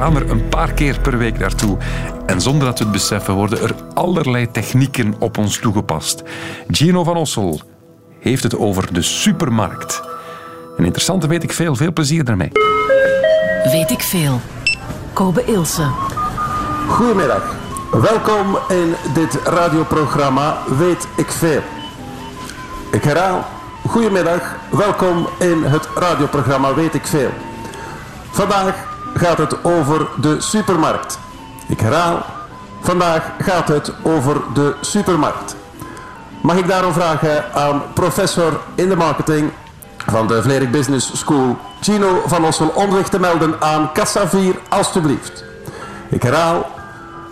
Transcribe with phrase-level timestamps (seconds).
[0.00, 1.76] gaan er een paar keer per week naartoe.
[2.26, 6.22] En zonder dat we het beseffen worden er allerlei technieken op ons toegepast.
[6.68, 7.60] Gino van Ossel
[8.20, 10.02] heeft het over de supermarkt.
[10.76, 11.76] Een interessante weet ik veel.
[11.76, 12.50] Veel plezier daarmee.
[13.64, 14.40] Weet ik veel.
[15.12, 15.86] Kobe Ilse.
[16.88, 17.56] Goedemiddag.
[17.90, 21.62] Welkom in dit radioprogramma Weet ik veel.
[22.92, 23.44] Ik herhaal,
[23.86, 24.56] goedemiddag.
[24.70, 27.30] Welkom in het radioprogramma Weet ik veel.
[28.30, 28.89] Vandaag
[29.20, 31.18] gaat het over de supermarkt.
[31.68, 32.24] Ik herhaal,
[32.80, 35.56] vandaag gaat het over de supermarkt.
[36.42, 39.50] Mag ik daarom vragen aan professor in de marketing
[40.06, 44.54] van de Vlerik Business School, Gino van Ossel, om zich te melden aan kassa 4,
[44.68, 45.44] alstublieft.
[46.08, 46.66] Ik herhaal,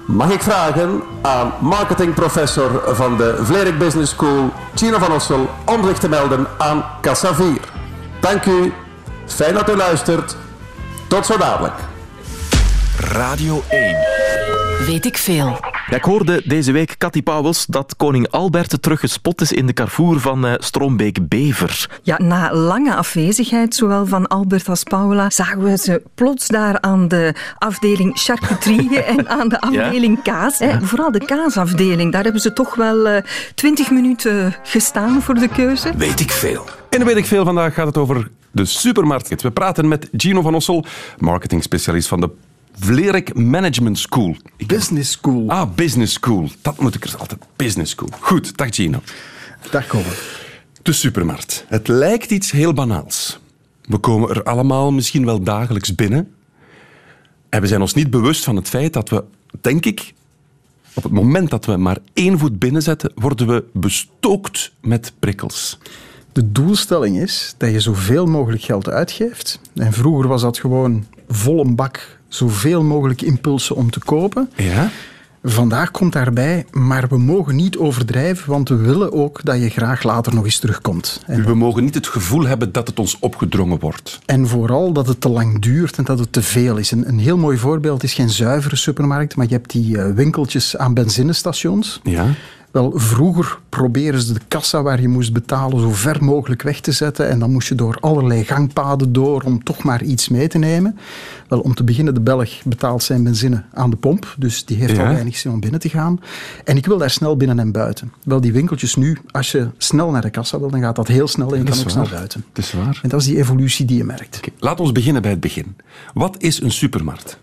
[0.06, 5.98] mag ik vragen aan marketingprofessor van de Vlerik Business School, Gino van Ossel, om zich
[5.98, 7.60] te melden aan kassa 4.
[8.20, 8.72] Dank u,
[9.26, 10.36] fijn dat u luistert.
[11.08, 11.74] Tot zo dadelijk.
[12.98, 13.96] Radio 1.
[14.86, 15.58] Weet ik veel.
[15.86, 20.20] Ja, ik hoorde deze week Cathy Pauwels dat koning Albert teruggespot is in de Carrefour
[20.20, 22.00] van uh, Strombeek-Bever.
[22.02, 27.08] Ja, na lange afwezigheid, zowel van Albert als Paula, zagen we ze plots daar aan
[27.08, 30.58] de afdeling charcuterie en aan de afdeling kaas.
[30.58, 30.80] Hè.
[30.80, 33.16] Vooral de kaasafdeling, daar hebben ze toch wel uh,
[33.54, 35.92] twintig minuten gestaan voor de keuze.
[35.96, 36.64] Weet ik veel.
[36.90, 39.42] En weet ik veel, vandaag gaat het over de supermarkt.
[39.42, 40.84] We praten met Gino van Ossel,
[41.18, 42.30] marketingspecialist van de
[42.78, 44.36] Vlerik Management School.
[44.66, 45.50] Business School.
[45.50, 46.48] Ah, Business School.
[46.62, 47.40] Dat moet ik er altijd.
[47.56, 48.08] Business School.
[48.20, 49.00] Goed, dag Gino.
[49.70, 50.08] Dag Kobe.
[50.82, 51.64] De supermarkt.
[51.68, 53.38] Het lijkt iets heel banaals.
[53.82, 56.32] We komen er allemaal misschien wel dagelijks binnen.
[57.48, 59.24] En we zijn ons niet bewust van het feit dat we,
[59.60, 60.14] denk ik,
[60.94, 65.78] op het moment dat we maar één voet binnenzetten, worden we bestookt met prikkels.
[66.32, 69.60] De doelstelling is dat je zoveel mogelijk geld uitgeeft.
[69.74, 74.50] En vroeger was dat gewoon vol een bak zoveel mogelijk impulsen om te kopen.
[74.56, 74.90] Ja?
[75.42, 80.02] Vandaag komt daarbij, maar we mogen niet overdrijven, want we willen ook dat je graag
[80.02, 81.22] later nog eens terugkomt.
[81.26, 84.18] En we mogen niet het gevoel hebben dat het ons opgedrongen wordt.
[84.26, 86.90] En vooral dat het te lang duurt en dat het te veel is.
[86.90, 90.76] Een, een heel mooi voorbeeld is geen zuivere supermarkt, maar je hebt die eh, winkeltjes
[90.76, 92.00] aan benzinestations.
[92.02, 92.26] Ja.
[92.70, 96.92] Wel, vroeger proberen ze de kassa waar je moest betalen zo ver mogelijk weg te
[96.92, 97.28] zetten.
[97.28, 100.98] En dan moest je door allerlei gangpaden door om toch maar iets mee te nemen.
[101.48, 104.34] Wel, om te beginnen, de Belg betaalt zijn benzine aan de pomp.
[104.38, 105.06] Dus die heeft Ja.
[105.06, 106.20] al weinig zin om binnen te gaan.
[106.64, 108.12] En ik wil daar snel binnen en buiten.
[108.24, 111.28] Wel, die winkeltjes nu, als je snel naar de kassa wil, dan gaat dat heel
[111.28, 112.04] snel en je Dat kan ook waar.
[112.06, 112.44] snel buiten.
[112.48, 113.00] Het is waar.
[113.02, 114.36] En dat is die evolutie die je merkt.
[114.36, 115.76] Oké, Laat ons beginnen bij het begin.
[116.14, 117.38] Wat is een supermarkt?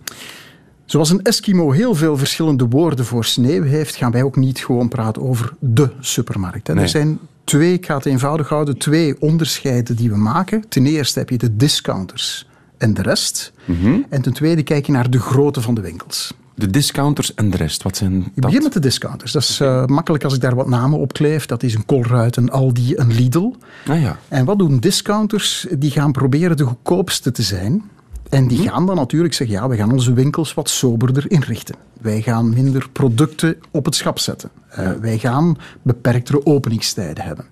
[0.85, 4.87] Zoals een Eskimo heel veel verschillende woorden voor sneeuw heeft, gaan wij ook niet gewoon
[4.87, 6.67] praten over de supermarkt.
[6.67, 6.83] Nee.
[6.83, 10.63] Er zijn twee, ik ga het eenvoudig houden, twee onderscheiden die we maken.
[10.69, 12.47] Ten eerste heb je de discounters
[12.77, 13.53] en de rest.
[13.65, 13.97] Mhm.
[14.09, 16.33] En ten tweede kijk je naar de grootte van de winkels.
[16.55, 18.45] De discounters en de rest, wat zijn Je dat?
[18.45, 19.31] begint met de discounters.
[19.31, 21.45] Dat is eh, makkelijk als ik daar wat namen op kleef.
[21.45, 23.53] Dat is een Colruyt, een Aldi, een Lidl.
[23.87, 24.19] Ah ja.
[24.27, 25.67] En wat doen discounters?
[25.77, 27.83] Die gaan proberen de goedkoopste te zijn.
[28.29, 31.75] En die gaan dan natuurlijk zeggen, ja, we gaan onze winkels wat soberder inrichten.
[32.01, 34.49] Wij gaan minder producten op het schap zetten.
[34.69, 37.45] Eh, wij gaan beperktere openingstijden hebben.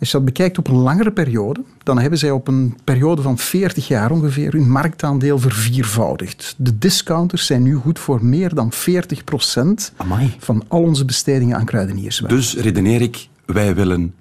[0.00, 3.38] Als je dat bekijkt op een langere periode, dan hebben zij op een periode van
[3.38, 6.54] 40 jaar ongeveer hun marktaandeel verviervoudigd.
[6.58, 9.22] De discounters zijn nu goed voor meer dan 40
[9.96, 10.34] Amai.
[10.38, 12.32] van al onze bestedingen aan kruidenierswerk.
[12.32, 14.14] Dus redeneer ik, wij willen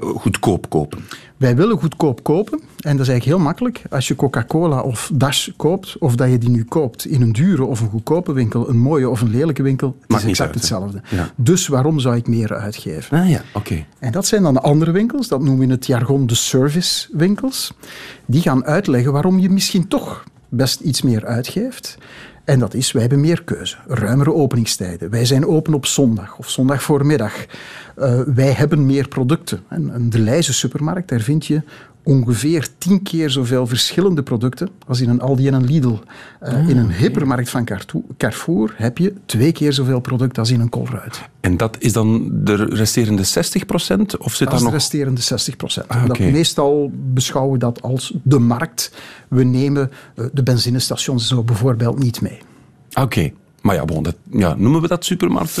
[0.00, 1.04] goedkoop kopen.
[1.36, 2.60] Wij willen goedkoop kopen.
[2.60, 3.82] En dat is eigenlijk heel makkelijk.
[3.90, 7.64] Als je Coca-Cola of Dash koopt, of dat je die nu koopt in een dure
[7.64, 11.00] of een goedkope winkel, een mooie of een lelijke winkel, het is exact uit, hetzelfde.
[11.08, 11.30] Ja.
[11.36, 13.18] Dus waarom zou ik meer uitgeven?
[13.18, 13.84] Ah ja, oké.
[13.98, 17.72] En dat zijn dan de andere winkels, dat noemen we in het jargon de servicewinkels.
[18.26, 21.98] Die gaan uitleggen waarom je misschien toch best iets meer uitgeeft.
[22.44, 25.10] En dat is, wij hebben meer keuze, ruimere openingstijden.
[25.10, 27.32] Wij zijn open op zondag of zondag voormiddag.
[27.96, 29.62] Eh, wij hebben meer producten.
[29.68, 31.62] En een De Leijze supermarkt, daar vind je
[32.04, 35.96] ongeveer tien keer zoveel verschillende producten als in een Aldi en een Lidl.
[36.40, 37.68] Eh, in een hypermarkt van
[38.16, 41.20] Carrefour heb je twee keer zoveel producten als in een Colruyt.
[41.40, 44.16] En dat is dan de resterende 60 procent?
[44.16, 44.72] Of zit Dat daar is de nog...
[44.72, 45.88] resterende 60 procent.
[45.88, 46.30] Ah, oké.
[46.30, 48.92] Meestal beschouwen we dat als de markt.
[49.28, 52.38] We nemen eh, de benzinestations zo bijvoorbeeld niet mee.
[52.94, 53.32] Oké.
[53.60, 55.60] Maar ja, bon, dat, ja, noemen we dat supermarkt?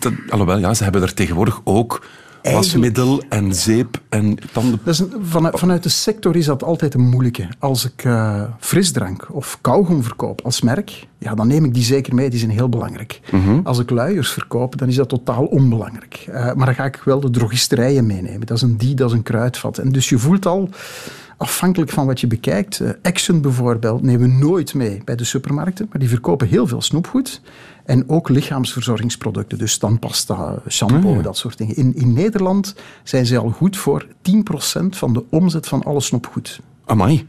[0.00, 2.06] Dat, alhoewel, ja, ze hebben er tegenwoordig ook
[2.54, 4.80] wasmiddel en zeep en tanden...
[4.84, 7.48] Dat is een- vanuit, vanuit de sector is dat altijd een moeilijke.
[7.58, 12.14] Als ik eh, frisdrank of kauwgom verkoop als merk, ja, dan neem ik die zeker
[12.14, 13.20] mee, die zijn heel belangrijk.
[13.64, 16.24] Als ik luiers verkoop, dan is dat totaal onbelangrijk.
[16.28, 18.46] Eh, maar dan ga ik wel de drogisterijen meenemen.
[18.46, 19.78] Dat is een die, dat is een kruidvat.
[19.78, 20.68] En dus je voelt al,
[21.36, 22.82] afhankelijk van wat je bekijkt.
[23.02, 27.40] Action bijvoorbeeld nemen we nooit mee bij de supermarkten, maar die verkopen heel veel snoepgoed.
[27.86, 31.76] En ook lichaamsverzorgingsproducten, dus tandpasta, shampoo, ah, dat soort dingen.
[31.76, 34.10] In, in Nederland zijn ze al goed voor 10%
[34.90, 36.60] van de omzet van alle snoepgoed.
[36.84, 37.26] Amai.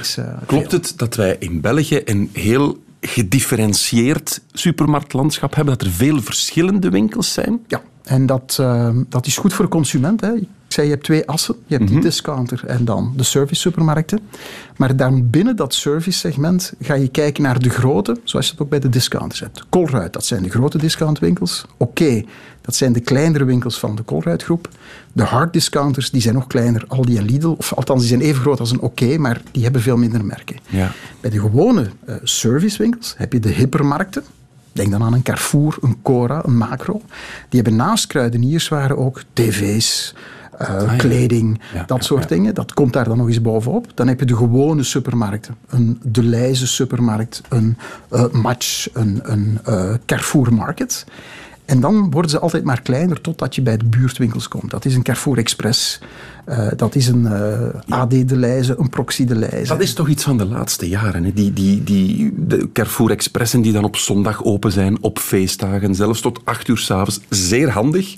[0.00, 5.78] Is, uh, Klopt het dat wij in België een heel gedifferentieerd supermarktlandschap hebben?
[5.78, 7.60] Dat er veel verschillende winkels zijn?
[7.66, 10.20] Ja, en dat, uh, dat is goed voor de consument.
[10.20, 10.32] Hè.
[10.72, 11.54] Ik zei, je hebt twee assen.
[11.66, 12.06] Je hebt die mhm.
[12.06, 14.20] discounter en dan de service supermarkten.
[14.76, 18.60] Maar dan binnen dat service segment ga je kijken naar de grote, zoals je het
[18.60, 19.64] ook bij de discounters hebt.
[19.68, 21.64] Colruyt, dat zijn de grote discountwinkels.
[21.76, 22.24] Oké,
[22.60, 24.68] dat zijn de kleinere winkels van de Colruyt-groep.
[25.12, 26.84] De hard discounters, die zijn nog kleiner.
[26.88, 29.82] Aldi en Lidl, of althans, die zijn even groot als een Oké, maar die hebben
[29.82, 30.56] veel minder merken.
[30.68, 30.92] Ja.
[31.20, 34.24] Bij de gewone uh, servicewinkels heb je de hypermarkten.
[34.72, 37.00] Denk dan aan een Carrefour, een Cora, een Macro.
[37.48, 40.14] Die hebben naast kruidenierswaren ook tv's,
[40.60, 42.54] uh, ah, kleding, dat soort dingen.
[42.54, 43.86] Dat komt daar dan nog eens bovenop.
[43.94, 45.56] Dan heb je de gewone supermarkten.
[45.68, 47.76] Een De Leize supermarkt, een
[48.12, 51.04] uh, Match, een, een uh, Carrefour Market.
[51.64, 54.70] En dan worden ze altijd maar kleiner totdat je bij de buurtwinkels komt.
[54.70, 56.00] Dat is een Carrefour Express,
[56.48, 59.66] uh, dat is een uh, AD de Leize, een Proxy de Leize.
[59.66, 61.24] Dat is toch iets van de laatste jaren.
[61.24, 61.32] Hè?
[61.32, 66.20] Die, die, die, de Carrefour Expressen die dan op zondag open zijn, op feestdagen, zelfs
[66.20, 67.20] tot acht uur s'avonds.
[67.28, 68.16] Zeer handig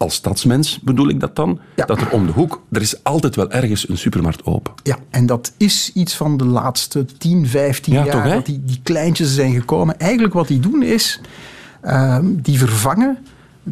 [0.00, 3.50] als stadsmens bedoel ik dat dan, dat er om de hoek, er is altijd wel
[3.50, 4.72] ergens een supermarkt open.
[4.82, 9.34] Ja, en dat is iets van de laatste 10, 15 jaar dat die, die kleintjes
[9.34, 9.98] zijn gekomen.
[9.98, 11.20] Eigenlijk wat die doen is,
[11.84, 13.18] uh, die vervangen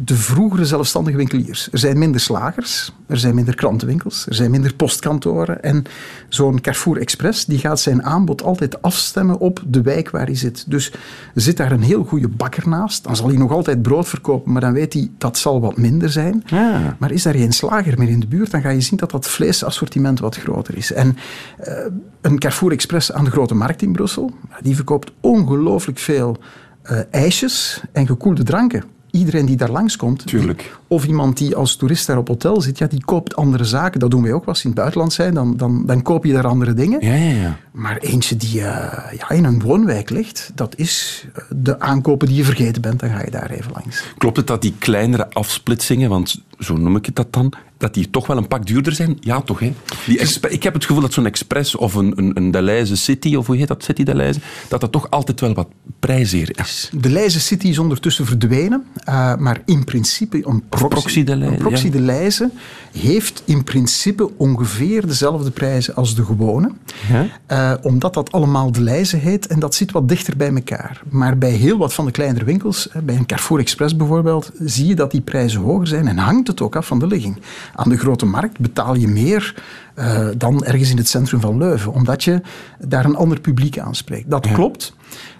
[0.03, 1.67] de vroegere zelfstandige winkeliers.
[1.71, 5.63] Er zijn minder slagers, er zijn minder krantenwinkels, er zijn minder postkantoren.
[5.63, 5.83] En
[6.29, 10.65] zo'n Carrefour Express die gaat zijn aanbod altijd afstemmen op de wijk waar hij zit.
[10.67, 10.91] Dus
[11.33, 14.61] zit daar een heel goede bakker naast, dan zal hij nog altijd brood verkopen, maar
[14.61, 16.43] dan weet hij dat zal wat minder zijn.
[16.45, 16.95] Ja.
[16.99, 19.27] Maar is daar geen slager meer in de buurt, dan ga je zien dat dat
[19.27, 20.93] vleesassortiment wat groter is.
[20.93, 21.17] En
[21.67, 21.73] uh,
[22.21, 24.31] een Carrefour Express aan de Grote Markt in Brussel,
[24.61, 26.37] die verkoopt ongelooflijk veel
[26.91, 30.77] uh, ijsjes en gekoelde dranken iedereen die daar langskomt, Tuurlijk.
[30.87, 33.99] of iemand die als toerist daar op hotel zit, ja, die koopt andere zaken.
[33.99, 35.33] Dat doen wij ook als we in het buitenland zijn.
[35.33, 37.05] Dan, dan, dan koop je daar andere dingen.
[37.05, 37.57] Ja, ja, ja.
[37.71, 38.63] Maar eentje die uh,
[39.17, 42.99] ja, in een woonwijk ligt, dat is eh, de aankopen die je vergeten bent.
[42.99, 44.03] Dan ga je daar even langs.
[44.17, 48.09] Klopt het dat die kleinere afsplitsingen, want zo noem ik het dat dan, dat die
[48.09, 49.17] toch wel een pak duurder zijn?
[49.19, 49.59] Ja, toch?
[49.59, 49.73] Hè?
[50.05, 50.19] Die
[50.49, 53.55] ik heb het gevoel dat zo'n Express of een, een, een Deleuze City, of hoe
[53.55, 55.67] heet dat, City Deleuze, dat dat toch altijd wel wat
[55.99, 56.89] prijziger is.
[56.91, 61.23] De Deleuze City is ondertussen verdwenen, uh, maar in principe een proxy,
[61.57, 62.49] proxy Deleuze,
[62.91, 66.71] heeft in principe ongeveer dezelfde prijzen als de gewone.
[67.11, 67.27] Ja?
[67.51, 71.01] Uh, omdat dat allemaal Deleuze heet en dat zit wat dichter bij elkaar.
[71.09, 74.95] Maar bij heel wat van de kleinere winkels, bij een Carrefour Express bijvoorbeeld, zie je
[74.95, 77.41] dat die prijzen hoger zijn en hangt het ook af van de ligging.
[77.75, 79.63] Aan de grote markt betaal je meer
[79.95, 82.41] uh, dan ergens in het centrum van Leuven, omdat je
[82.79, 84.29] daar een ander publiek aanspreekt.
[84.29, 84.95] Dat klopt,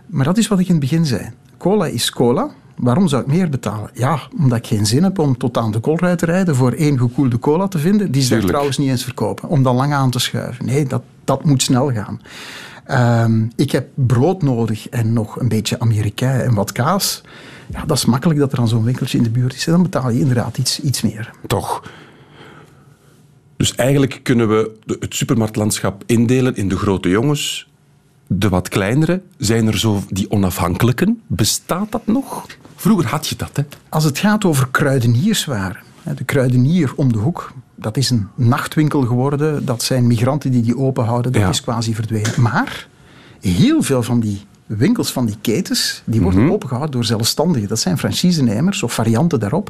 [0.06, 1.30] maar dat is wat ik in het begin zei.
[1.58, 2.50] Cola is cola.
[2.76, 3.90] Waarom zou ik meer betalen?
[3.94, 6.98] Ja, omdat ik geen zin heb om tot aan de koolruit te rijden voor één
[6.98, 10.10] gekoelde cola te vinden, die ze daar trouwens niet eens verkopen, om dan lang aan
[10.10, 10.66] te schuiven.
[10.66, 12.22] Nee, dat, dat moet snel gaan.
[12.88, 17.22] Uh, ik heb brood nodig en nog een beetje Amerikaan en wat kaas.
[17.69, 19.66] Ja, dat is makkelijk dat er dan zo'n winkeltje in de buurt is.
[19.66, 21.31] En dan betaal je inderdaad iets, iets meer.
[21.48, 21.83] Toch.
[23.57, 27.69] Dus eigenlijk kunnen we het supermarktlandschap indelen in de grote jongens,
[28.28, 29.21] de wat kleinere.
[29.38, 31.21] Zijn er zo die onafhankelijken?
[31.28, 32.45] Bestaat dat nog?
[32.76, 33.64] Vroeger had je dat, hè?
[33.90, 35.81] Als het gaat over kruidenierswaren,
[36.16, 39.66] de kruidenier om de hoek, dat is een nachtwinkel geworden.
[39.66, 41.31] Dat zijn migranten die die open houden.
[41.31, 42.42] Dat is quasi verdwenen.
[42.42, 42.88] Maar
[43.42, 44.42] heel veel van die
[44.78, 47.68] winkels van die ketens, die worden mm opengehouden door zelfstandigen.
[47.68, 49.69] Dat zijn franchisenemers of varianten daarop.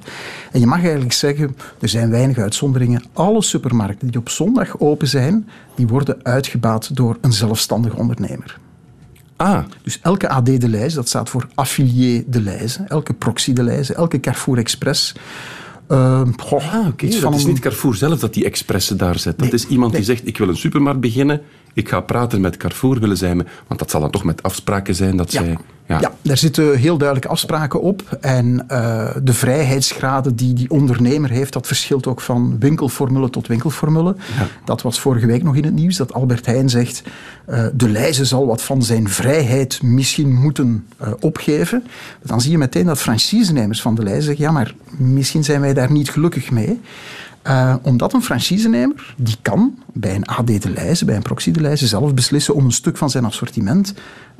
[0.52, 3.04] En je mag eigenlijk zeggen, er zijn weinig uitzonderingen.
[3.14, 8.60] Alle supermarkten die op zondag open zijn, die worden uitgebaat door een zelfstandig ondernemer.
[9.36, 9.64] Ah.
[9.82, 15.14] Dus elke AD de dat staat voor affilié de elke proxy de elke Carrefour Express.
[15.92, 17.20] Uh, goh, ah, okay.
[17.20, 19.40] Dat is niet Carrefour zelf dat die expressen daar zet.
[19.40, 21.42] Dat is iemand die zegt, ik wil een supermarkt beginnen
[21.74, 23.46] ik ga praten met Carrefour, willen zij me...
[23.68, 25.44] Want dat zal dan toch met afspraken zijn dat ja.
[25.44, 25.58] zij...
[25.88, 26.00] Ja.
[26.00, 28.18] ja, daar zitten heel duidelijke afspraken op.
[28.22, 34.16] En uh, de vrijheidsgraden die die ondernemer heeft, dat verschilt ook van winkelformule tot winkelformule.
[34.38, 34.48] Ja.
[34.66, 37.04] Dat was vorige week nog in het nieuws, dat Albert Heijn zegt...
[37.50, 41.84] Uh, de Leize zal wat van zijn vrijheid misschien moeten uh, opgeven.
[42.24, 44.44] Dan zie je meteen dat franchisenemers van de Leize zeggen...
[44.44, 46.80] ja, maar misschien zijn wij daar niet gelukkig mee.
[47.48, 51.62] Uh, omdat een franchisenemer, die kan bij een AD de Leijzen, bij een Proxy de
[51.62, 53.94] Leijzen, zelf beslissen om een stuk van zijn assortiment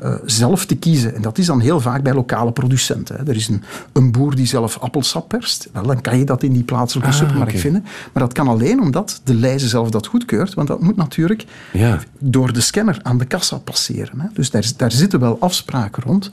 [0.04, 1.16] uh, zelf te kiezen.
[1.16, 3.16] En dat is dan heel vaak bij lokale producenten.
[3.16, 3.24] Hè.
[3.24, 3.64] Er is een,
[3.94, 5.70] een, boer die zelf appelsap perst.
[5.74, 7.62] Wel, dan kan je dat in die plaatselijke ah, supermarkt okay.
[7.62, 7.86] vinden.
[8.14, 10.54] Maar dat kan alleen omdat de Leijzen zelf dat goedkeurt.
[10.54, 12.00] Want dat moet natuurlijk ja.
[12.20, 14.20] door de scanner aan de kassa passeren.
[14.20, 14.28] Hè.
[14.34, 16.32] Dus daar, daar zitten wel afspraken rond.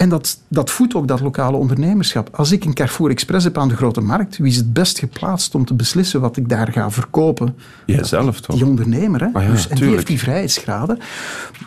[0.00, 2.28] En dat, dat voedt ook dat lokale ondernemerschap.
[2.32, 5.54] Als ik een Carrefour Express heb aan de grote markt, wie is het best geplaatst
[5.54, 7.56] om te beslissen wat ik daar ga verkopen?
[7.86, 8.56] Jijzelf toch?
[8.56, 9.20] Die ondernemer.
[9.20, 9.28] Hè?
[9.32, 10.98] Ah ja, dus, en die heeft die vrijheidsgraden.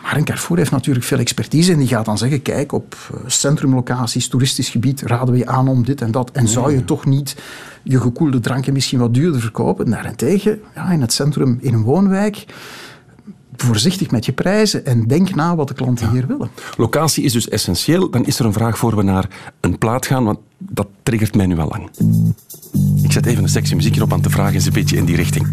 [0.02, 3.20] Maar een Carrefour heeft natuurlijk veel expertise en die gaat dan zeggen, kijk, op eh,
[3.26, 6.30] centrumlocaties, toeristisch gebied, raden we je aan om dit en dat.
[6.30, 7.36] En zou je toch niet
[7.82, 9.90] je gekoelde drankje misschien wat duurder verkopen?
[9.90, 12.46] Daarentegen, ja, in het centrum, in een woonwijk
[13.56, 16.50] voorzichtig met je prijzen en denk na wat de klanten hier willen.
[16.76, 18.10] Locatie is dus essentieel.
[18.10, 19.28] Dan is er een vraag voor we naar
[19.60, 21.90] een plaat gaan, want dat triggert mij nu al lang.
[23.02, 25.16] Ik zet even een sexy muziekje op, want de vraag is een beetje in die
[25.16, 25.46] richting.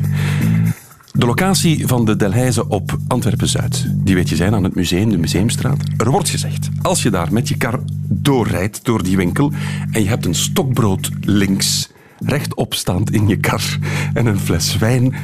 [1.13, 5.17] De locatie van de Delhaize op Antwerpen-Zuid, die weet je zijn aan het museum, de
[5.17, 5.83] Museumstraat.
[5.97, 9.51] Er wordt gezegd, als je daar met je kar doorrijdt door die winkel
[9.91, 11.89] en je hebt een stokbrood links,
[12.19, 13.77] rechtop staand in je kar
[14.13, 15.15] en een fles wijn,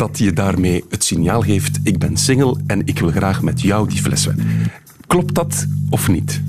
[0.00, 3.88] dat je daarmee het signaal geeft: ik ben single en ik wil graag met jou
[3.88, 4.36] die flessen.
[5.06, 6.42] Klopt dat of niet?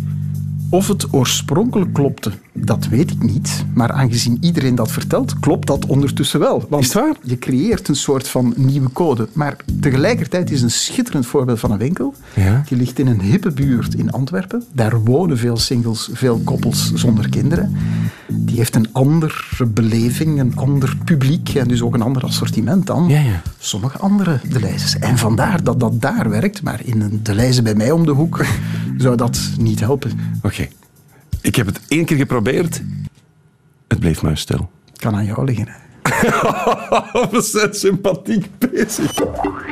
[0.69, 3.65] Of het oorspronkelijk klopte, dat weet ik niet.
[3.73, 6.65] Maar aangezien iedereen dat vertelt, klopt dat ondertussen wel.
[6.69, 7.15] Want is het waar?
[7.23, 9.27] Je creëert een soort van nieuwe code.
[9.33, 12.13] Maar tegelijkertijd is een schitterend voorbeeld van een winkel.
[12.35, 12.63] Ja?
[12.67, 14.63] Die ligt in een hippe buurt in Antwerpen.
[14.71, 17.75] Daar wonen veel singles, veel koppels zonder kinderen.
[18.27, 23.07] Die heeft een andere beleving, een ander publiek en dus ook een ander assortiment dan
[23.07, 23.41] ja, ja.
[23.59, 24.59] sommige andere de.
[24.99, 28.45] En vandaar dat dat daar werkt, maar in de lijzen bij mij om de hoek
[28.97, 30.11] zou dat niet helpen.
[30.41, 30.67] Oké.
[31.41, 32.81] Ik heb het één keer geprobeerd.
[33.87, 34.69] Het bleef maar stil.
[34.95, 35.67] Kan aan jou liggen.
[37.31, 39.13] We zijn sympathiek bezig.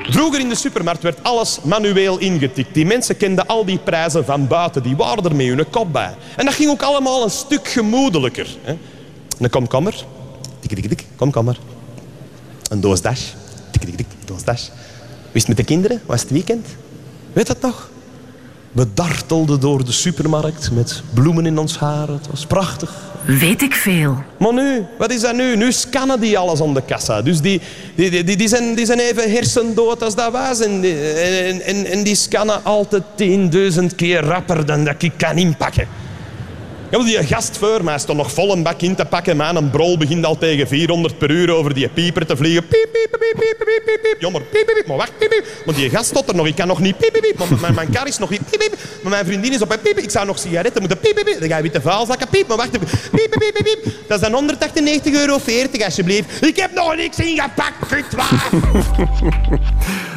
[0.04, 2.74] Vroeger in de supermarkt werd alles manueel ingetikt.
[2.74, 4.84] Die mensen kenden al die prijzen van buiten.
[4.84, 6.16] Die waren er met hun kop bij.
[6.36, 8.58] En dat ging ook allemaal een stuk gemoedelijker.
[8.62, 8.78] Hè?
[9.40, 10.06] Een komkommer.
[10.60, 11.06] Tik, tik, tik.
[11.16, 11.60] Komkommer.
[12.70, 13.32] Een doos dash.
[13.72, 14.08] Tik, tik, tik.
[14.26, 14.68] Doos dash.
[15.32, 16.02] Wist met de kinderen?
[16.06, 16.68] Was het weekend?
[17.34, 17.90] Weet dat nog?
[18.72, 22.08] We dartelden door de supermarkt met bloemen in ons haar.
[22.08, 22.92] Het was prachtig.
[23.26, 24.24] Weet ik veel.
[24.38, 25.56] Maar nu, wat is dat nu?
[25.56, 27.22] Nu scannen die alles om de kassa.
[27.22, 27.62] Dus die,
[27.96, 30.60] die, die, die, zijn, die zijn even hersendood als dat was.
[30.60, 35.88] En, en, en, en die scannen altijd tienduizend keer rapper dan dat ik kan inpakken.
[36.92, 39.40] Ja, die gast voor mij stond nog vol een bak in te pakken.
[39.40, 42.68] Een brol begint al tegen 400 per uur over die pieper te vliegen.
[42.68, 44.16] Piep, piep, piep, piep, piep, piep, piep.
[44.20, 45.46] Jammer, piep, piep, maar wacht, piep, piep.
[45.66, 46.48] Maar die gast stond er nog.
[46.48, 47.62] Ik kan nog niet piep, piep, piep.
[47.62, 48.78] Mijn, mijn kar is nog niet piep, piep.
[49.02, 49.98] Maar mijn vriendin is op piep, piep.
[49.98, 51.40] Ik zou nog sigaretten moeten piep, piep.
[51.40, 52.48] Dan ga je witte vuilzakken, piep.
[52.48, 52.82] Maar wacht, piep,
[53.12, 53.94] piep, piep, piep.
[54.08, 56.46] Dat is dan 198 euro 40, alsjeblieft.
[56.46, 58.50] Ik heb nog niks ingepakt, putwaar.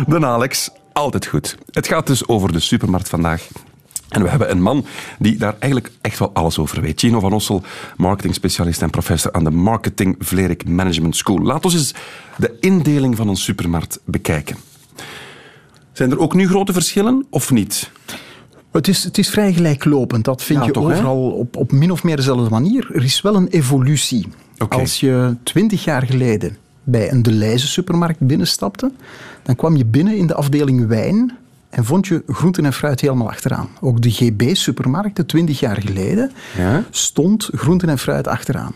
[0.20, 1.56] De Alex, altijd goed.
[1.70, 3.48] Het gaat dus over de supermarkt vandaag.
[4.12, 4.84] En we hebben een man
[5.18, 7.00] die daar eigenlijk echt wel alles over weet.
[7.00, 7.62] Gino van Ossel,
[7.96, 11.38] marketingspecialist en professor aan de Marketing Vlerik Management School.
[11.38, 11.94] Laat ons eens
[12.36, 14.56] de indeling van een supermarkt bekijken.
[15.92, 17.90] Zijn er ook nu grote verschillen of niet?
[18.70, 20.24] Het is, het is vrij gelijklopend.
[20.24, 22.90] Dat vind Ja, je toch, overal op, op min of meer dezelfde manier.
[22.94, 24.28] Er is wel een evolutie.
[24.68, 28.92] Als je twintig jaar geleden bij een De Leize supermarkt binnenstapte,
[29.42, 31.36] dan kwam je binnen in de afdeling wijn
[31.72, 33.68] en vond je groenten en fruit helemaal achteraan.
[33.80, 36.84] Ook de GB-supermarkten, twintig jaar geleden, Ja?
[36.90, 38.74] stond groenten en fruit achteraan.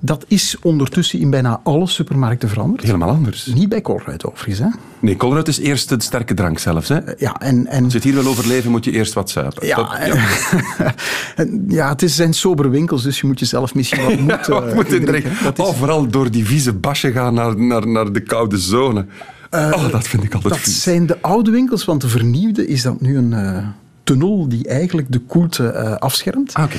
[0.00, 2.82] Dat is ondertussen in bijna alle supermarkten veranderd.
[2.82, 3.46] Helemaal anders.
[3.46, 4.58] Niet bij Colruyt overigens.
[4.58, 4.66] Hè?
[5.00, 6.88] Nee, Colruyt is eerst de sterke drank zelfs.
[6.88, 6.98] Hè?
[7.18, 9.66] Ja, en, en Als je het hier wil overleven, moet je eerst wat zuipen.
[9.66, 14.46] Ja, Dat- en- ja, het is- zijn sobere winkels, dus je moet jezelf misschien wat
[14.46, 15.30] Wat eh, moet indrinken.
[15.30, 19.06] is- vooral door die vieze basje gaan naar, naar, naar de koude zone.
[19.54, 20.82] Oh, dat vind ik altijd dat vies.
[20.82, 23.66] zijn de oude winkels, want de vernieuwde is dat nu een eh,
[24.04, 26.54] tunnel die eigenlijk de koelte eh, afschermt.
[26.54, 26.70] Ah.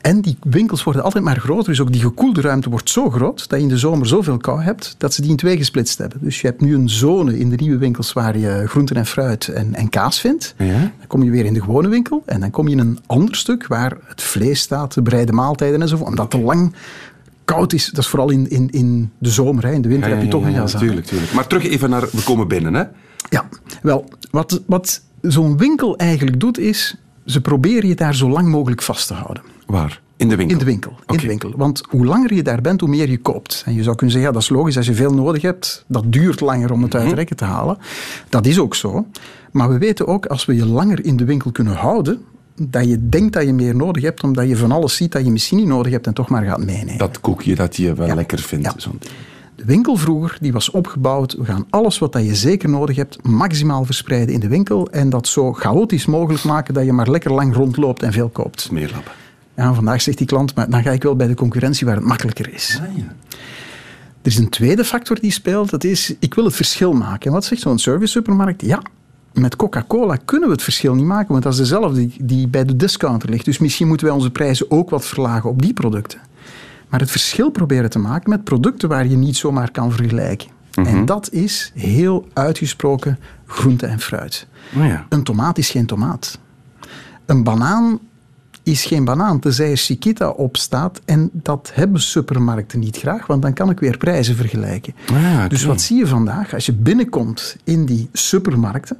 [0.00, 3.48] En die winkels worden altijd maar groter, dus ook die gekoelde ruimte wordt zo groot
[3.48, 6.18] dat je in de zomer zoveel kou hebt dat ze die in twee gesplitst hebben.
[6.22, 9.48] Dus je hebt nu een zone in de nieuwe winkels waar je groenten en fruit
[9.48, 10.54] en, en kaas vindt.
[10.58, 10.78] Ja?
[10.80, 13.36] Dan kom je weer in de gewone winkel en dan kom je in een ander
[13.36, 16.08] stuk waar het vlees staat, de bereide maaltijden enzovoort.
[16.08, 16.74] Omdat het te lang
[17.44, 19.64] koud is, dat is vooral in, in, in de zomer.
[19.66, 19.72] Hè.
[19.72, 20.80] In de winter Ja, heb je toch jas aan.
[20.80, 21.32] tuurlijk, tuurlijk.
[21.32, 22.00] Maar terug even naar...
[22.12, 22.82] We komen binnen, hè?
[23.30, 23.48] Ja,
[23.82, 26.96] wel, wat, wat zo'n winkel eigenlijk doet is,
[27.26, 29.42] ze proberen je daar zo lang mogelijk vast te houden.
[29.66, 30.00] Waar?
[30.16, 30.56] In de winkel?
[30.58, 30.92] In de winkel.
[31.06, 31.52] In de winkel.
[31.56, 33.62] Want hoe langer je daar bent, hoe meer je koopt.
[33.66, 36.12] En je zou kunnen zeggen, ja, dat is logisch, als je veel nodig hebt, dat
[36.12, 37.00] duurt langer om het Mhm.
[37.00, 37.78] uit de rekken te halen.
[38.28, 39.06] Dat is ook zo.
[39.52, 42.22] Maar we weten ook, als we je langer in de winkel kunnen houden,
[42.56, 45.30] dat je denkt dat je meer nodig hebt, omdat je van alles ziet dat je
[45.30, 46.98] misschien niet nodig hebt en toch maar gaat meenemen.
[46.98, 48.14] Dat koekje dat je wel Ja.
[48.14, 48.64] lekker vindt.
[48.84, 48.90] Ja.
[49.56, 51.32] De winkel vroeger die was opgebouwd.
[51.32, 54.90] We gaan alles wat dat je zeker nodig hebt maximaal verspreiden in de winkel.
[54.90, 58.60] En dat zo chaotisch mogelijk maken dat je maar lekker lang rondloopt en veel koopt.
[58.60, 59.12] Smeerlappen.
[59.56, 62.04] Ja, vandaag zegt die klant, maar dan ga ik wel bij de concurrentie waar het
[62.04, 62.80] makkelijker is.
[62.82, 63.14] Ah, ja.
[64.22, 67.26] Er is een tweede factor die speelt, dat is, ik wil het verschil maken.
[67.26, 68.62] En wat zegt zo'n service supermarkt?
[68.62, 68.82] Ja,
[69.32, 72.76] met Coca-Cola kunnen we het verschil niet maken, want dat is dezelfde die, bij de
[72.76, 73.44] discounter ligt.
[73.44, 76.20] Dus misschien moeten wij onze prijzen ook wat verlagen op die producten.
[76.88, 80.48] Maar het verschil proberen te maken met producten waar je niet zomaar kan vergelijken.
[80.74, 84.46] En dat is heel uitgesproken groente en fruit.
[84.76, 85.06] Oh ja.
[85.08, 86.38] Een tomaat is geen tomaat.
[87.26, 87.98] Een banaan
[88.62, 91.00] is geen banaan, tenzij er Chiquita op staat.
[91.04, 94.94] En dat hebben supermarkten niet graag, want dan kan ik weer prijzen vergelijken.
[95.12, 96.54] Ah, Dus wat zie je vandaag?
[96.54, 98.96] Als je binnenkomt in die supermarkten,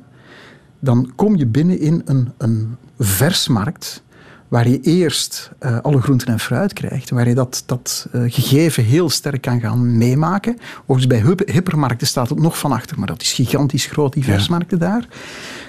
[0.82, 4.02] dan kom je binnen in een, een versmarkt
[4.48, 8.84] waar je eerst eh, alle groenten en fruit krijgt, waar je dat, dat eh, gegeven
[8.84, 10.58] heel sterk kan gaan meemaken.
[10.86, 14.78] Overigens, bij hypermarkten staat het nog van achter, maar dat is gigantisch groot, die versmarkten
[14.78, 15.08] daar.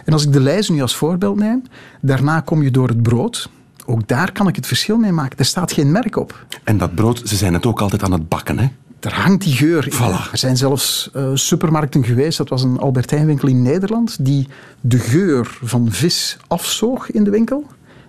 [0.05, 1.61] En als ik de lijst nu als voorbeeld neem,
[2.01, 3.49] daarna kom je door het brood.
[3.85, 5.37] Ook daar kan ik het verschil mee maken.
[5.37, 6.45] Er staat geen merk op.
[6.63, 8.67] En dat brood, ze zijn het ook altijd aan het bakken, hè?
[9.03, 9.93] Er hangt die geur in.
[9.93, 10.31] Voilà.
[10.31, 14.47] Er zijn zelfs eh, supermarkten geweest, dat was een Albert Heijnwinkel in Nederland, die
[14.81, 17.65] de geur van vis afzoog in de winkel.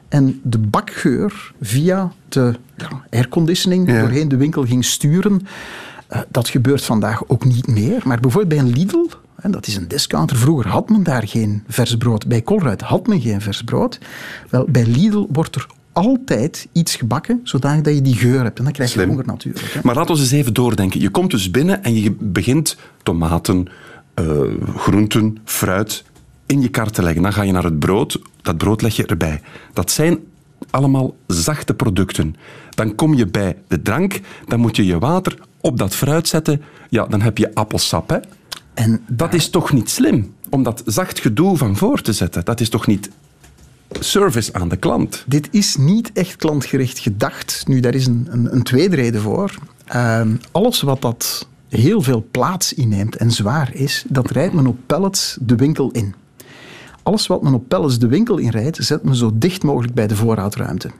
[0.09, 4.01] En de bakgeur via de ja, airconditioning Ja.
[4.01, 5.47] doorheen de winkel ging sturen.
[6.07, 8.01] Eh, dat gebeurt vandaag ook niet meer.
[8.05, 11.63] Maar bijvoorbeeld bij een Lidl, en dat is een discounter, vroeger had men daar geen
[11.69, 12.27] vers brood.
[12.27, 13.99] Bij Colruyt had men geen vers brood.
[14.51, 18.59] Wel, bij Lidl wordt er altijd iets gebakken, zodat je die geur hebt.
[18.59, 19.09] En dan krijg je Slim.
[19.09, 19.73] honger natuurlijk.
[19.73, 19.81] Hè.
[19.83, 21.01] Maar laten we eens even doordenken.
[21.01, 23.67] Je komt dus binnen en je begint tomaten,
[24.15, 24.27] eh,
[24.77, 26.05] groenten, fruit
[26.47, 27.23] in je kar te leggen.
[27.23, 28.19] Dan ga je naar het brood.
[28.43, 29.41] Dat brood leg je erbij.
[29.73, 30.19] Dat zijn
[30.71, 32.37] allemaal zachte producten.
[32.71, 34.21] Dan kom je bij de drank.
[34.47, 36.63] Dan moet je je water op dat fruit zetten.
[36.89, 38.19] Ja, dan heb je appelsap, hè?
[38.75, 40.35] En Dat is toch niet slim?
[40.51, 42.45] Om dat zacht gedoe van voor te zetten.
[42.45, 43.11] Dat is toch niet
[43.91, 45.25] service aan de klant?
[45.27, 47.65] Dit is niet echt klantgericht gedacht.
[47.67, 49.55] Nu, daar is een, een, een tweede reden voor.
[49.85, 54.79] Ehm, alles wat dat heel veel plaats inneemt en zwaar is, dat rijdt men op
[54.87, 56.15] pallets de winkel in.
[57.03, 60.17] Alles wat men op pallets de winkel inrijdt, zet men zo dicht mogelijk bij de
[60.17, 60.91] voorraadruimte.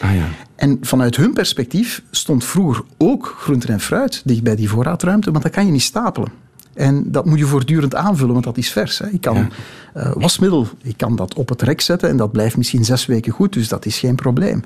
[0.00, 0.28] Ah ja.
[0.54, 5.42] En vanuit hun perspectief stond vroeger ook groenten en fruit dicht bij die voorraadruimte, want
[5.42, 6.32] dat kan je niet stapelen.
[6.74, 8.98] En dat moet je voortdurend aanvullen, want dat is vers.
[8.98, 9.08] Hè.
[9.08, 9.50] Ik kan
[9.94, 13.32] eh, wasmiddel, ik kan dat op het rek zetten en dat blijft misschien zes weken
[13.32, 14.62] goed, dus dat is geen probleem.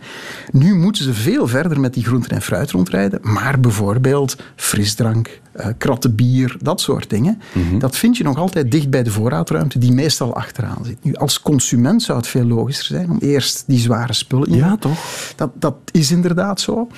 [0.53, 5.67] Nu moeten ze veel verder met die groenten en fruit rondrijden, maar bijvoorbeeld frisdrank, eh
[5.79, 7.41] kratten bier, dat soort dingen,
[7.79, 11.05] dat vind je nog altijd dicht bij de voorraadruimte, die meestal achteraan zit.
[11.05, 14.77] Nu, als consument zou het veel logischer zijn om eerst die zware spullen in Ja,
[14.77, 14.99] toch?
[15.37, 16.89] dat, dat is inderdaad zo.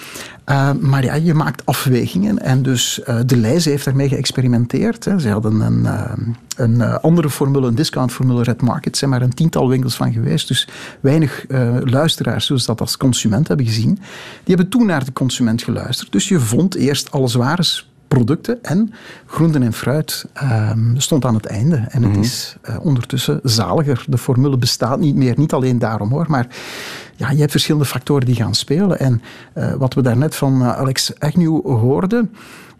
[0.46, 2.38] Uh, maar ja, je maakt afwegingen.
[2.38, 5.04] En dus uh, de Leijs heeft daarmee geëxperimenteerd.
[5.04, 5.18] Hè.
[5.18, 5.86] Ze hadden een,
[6.56, 8.92] een andere formule, een discountformule, Red Market.
[8.92, 10.48] Er zijn maar een tiental winkels van geweest.
[10.48, 10.68] Dus
[11.00, 11.44] weinig
[11.84, 13.94] luisteraars, zoals dat als consument hebben gezien.
[14.44, 16.12] Die hebben toen naar de consument geluisterd.
[16.12, 17.62] Dus je vond eerst alle zware
[18.08, 18.92] producten en
[19.26, 21.76] groenten en fruit uh, stond aan het einde.
[21.76, 22.22] En het mm-hmm.
[22.22, 24.04] is uh, ondertussen zaliger.
[24.08, 25.34] De formule bestaat niet meer.
[25.36, 26.46] Niet alleen daarom hoor, maar
[27.16, 28.98] ja, je hebt verschillende factoren die gaan spelen.
[28.98, 29.22] En
[29.54, 32.30] uh, wat we daarnet van uh, Alex Agnew hoorden,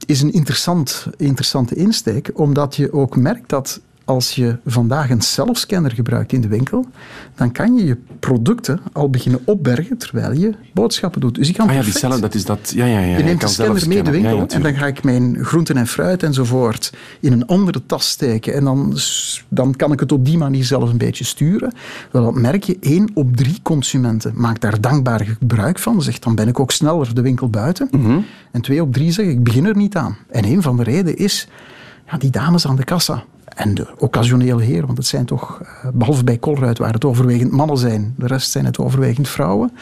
[0.07, 5.93] is een interessant, interessante insteek, omdat je ook merkt dat als je vandaag een zelfscanner
[5.93, 6.87] gebruikt in de winkel,
[7.35, 11.35] dan kan je je producten al beginnen opbergen terwijl je boodschappen doet.
[11.35, 12.73] Dus je kan ah ja, die cellen, dat is dat.
[12.75, 13.17] Ja, ja, ja.
[13.17, 15.77] Je neemt de scanner mee de winkel ja, ja, en dan ga ik mijn groenten
[15.77, 18.97] en fruit enzovoort in een andere tas steken en dan,
[19.49, 21.73] dan kan ik het op die manier zelf een beetje sturen.
[22.11, 26.03] Wel, dat merk je, één op drie consumenten maakt daar dankbaar gebruik van.
[26.03, 27.89] Zegt, dan ben ik ook sneller de winkel buiten.
[27.91, 28.25] Mm-hmm.
[28.51, 30.17] En twee op drie zeggen, ik begin er niet aan.
[30.31, 31.49] En een van de redenen is,
[32.11, 35.61] ja, die dames aan de kassa en de occasionele heren, want het zijn toch,
[35.93, 39.73] behalve bij Colruyt, waar het overwegend mannen zijn, de rest zijn het overwegend vrouwen.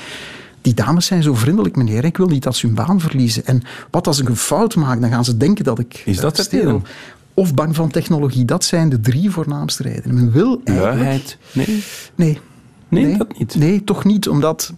[0.61, 2.05] Die dames zijn zo vriendelijk, meneer.
[2.05, 3.47] Ik wil niet dat ze hun baan verliezen.
[3.47, 6.39] En wat als ik een fout maak, dan gaan ze denken dat ik Is dat
[6.39, 6.83] steel.
[7.35, 8.45] Of bang van technologie.
[8.45, 10.17] Dat zijn de drie voornaamste redenen.
[10.17, 11.37] Men wil eigenlijk...
[11.53, 11.67] Nee.
[11.67, 12.41] Nee.
[12.89, 13.05] nee.
[13.05, 13.55] Nee, dat niet?
[13.55, 14.29] Nee, toch niet.
[14.29, 14.73] Omdat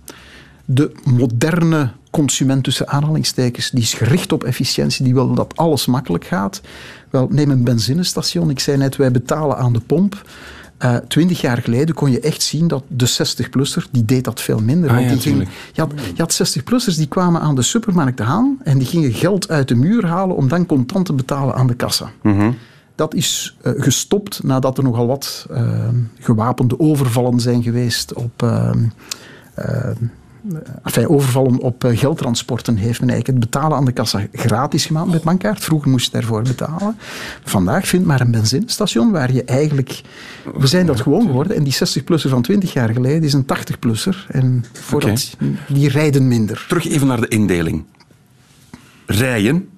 [0.64, 6.24] de moderne consument tussen aanhalingstekens, die is gericht op efficiëntie, die wil dat alles makkelijk
[6.24, 6.60] gaat.
[7.10, 8.50] Wel, neem een benzinestation.
[8.50, 10.22] Ik zei net, wij betalen aan de pomp.
[10.84, 14.58] Uh, twintig jaar geleden kon je echt zien dat de 60-plusser, die deed dat veel
[14.58, 14.90] minder.
[14.90, 18.20] Ah, want ja, die ging, je had, je had 60-plussers die kwamen aan de supermarkt
[18.20, 21.66] aan en die gingen geld uit de muur halen om dan contant te betalen aan
[21.66, 22.10] de kassa.
[22.22, 22.56] Mm-hmm.
[22.94, 28.42] Dat is uh, gestopt nadat er nogal wat uh, gewapende overvallen zijn geweest op
[30.82, 35.10] enfin, overvallen op eh, geldtransporten heeft men eigenlijk het betalen aan de kassa gratis gemaakt
[35.10, 35.64] met bankkaart.
[35.64, 36.96] Vroeger moest je daarvoor betalen.
[37.44, 40.00] Vandaag vindt maar een benzinestation waar je eigenlijk...
[40.54, 41.56] We zijn dat gewoon geworden.
[41.56, 44.26] En die 60-plusser van 20 jaar geleden is een 80-plusser.
[44.28, 45.36] En voordat,
[45.68, 46.64] die rijden minder.
[46.68, 47.84] Terug even naar de indeling.
[49.06, 49.68] Rijen.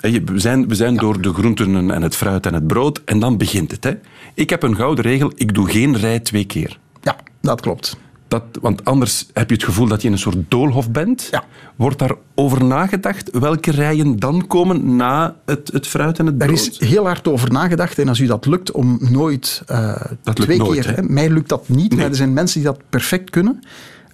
[0.00, 3.02] We zijn, we zijn door de groenten en het fruit en het brood.
[3.04, 3.84] En dan begint het.
[3.84, 3.92] Hè.
[4.34, 5.32] Ik heb een gouden regel.
[5.34, 6.78] Ik doe geen rij twee keer.
[7.02, 7.98] Ja, dat klopt.
[8.30, 11.28] Dat, want anders heb je het gevoel dat je in een soort doolhof bent.
[11.30, 11.44] Ja.
[11.76, 16.50] Wordt daar over nagedacht welke rijen dan komen na het, het fruit en het brood?
[16.50, 17.98] Er is heel hard over nagedacht.
[17.98, 20.96] En als u dat lukt om nooit uh, dat lukt twee nooit, keer...
[20.96, 21.02] Hè?
[21.02, 21.98] Mij lukt dat niet, Nee.
[21.98, 23.62] maar er zijn mensen die dat perfect kunnen.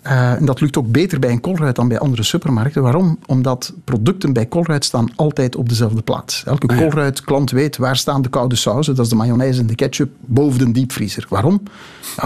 [0.07, 2.83] Uh, en dat lukt ook beter bij een Colruyt dan bij andere supermarkten.
[2.83, 3.19] Waarom?
[3.27, 6.45] Omdat producten bij Colruyt staan altijd op dezelfde plaats.
[6.45, 6.83] Elke Ah, ja.
[6.83, 10.59] Colruyt-klant weet waar staan de koude sauzen, dat is de mayonaise en de ketchup, boven
[10.59, 11.27] de diepvriezer.
[11.29, 11.63] Waarom?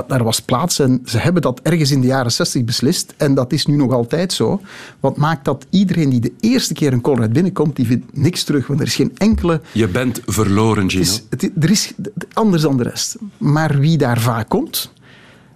[0.07, 3.15] Daar was plaats en ze hebben dat ergens in de jaren 60 beslist.
[3.17, 4.61] En dat is nu nog altijd zo.
[5.01, 8.67] Wat maakt dat iedereen die de eerste keer een Colruyt binnenkomt, die vindt niks terug.
[8.67, 11.03] Want er is geen enkele Je bent verloren, Gino.
[11.03, 11.93] het is, het, er is
[12.33, 13.17] anders dan de rest.
[13.39, 14.93] Maar wie daar vaak komt,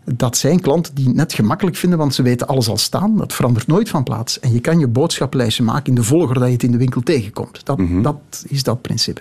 [0.04, 3.16] dat zijn klanten die het net gemakkelijk vinden, want ze weten alles al staan.
[3.16, 4.40] Dat verandert nooit van plaats.
[4.40, 7.00] En je kan je boodschaplijstje maken in de volgorde dat je het in de winkel
[7.00, 7.66] tegenkomt.
[7.66, 9.20] Dat, dat is dat principe.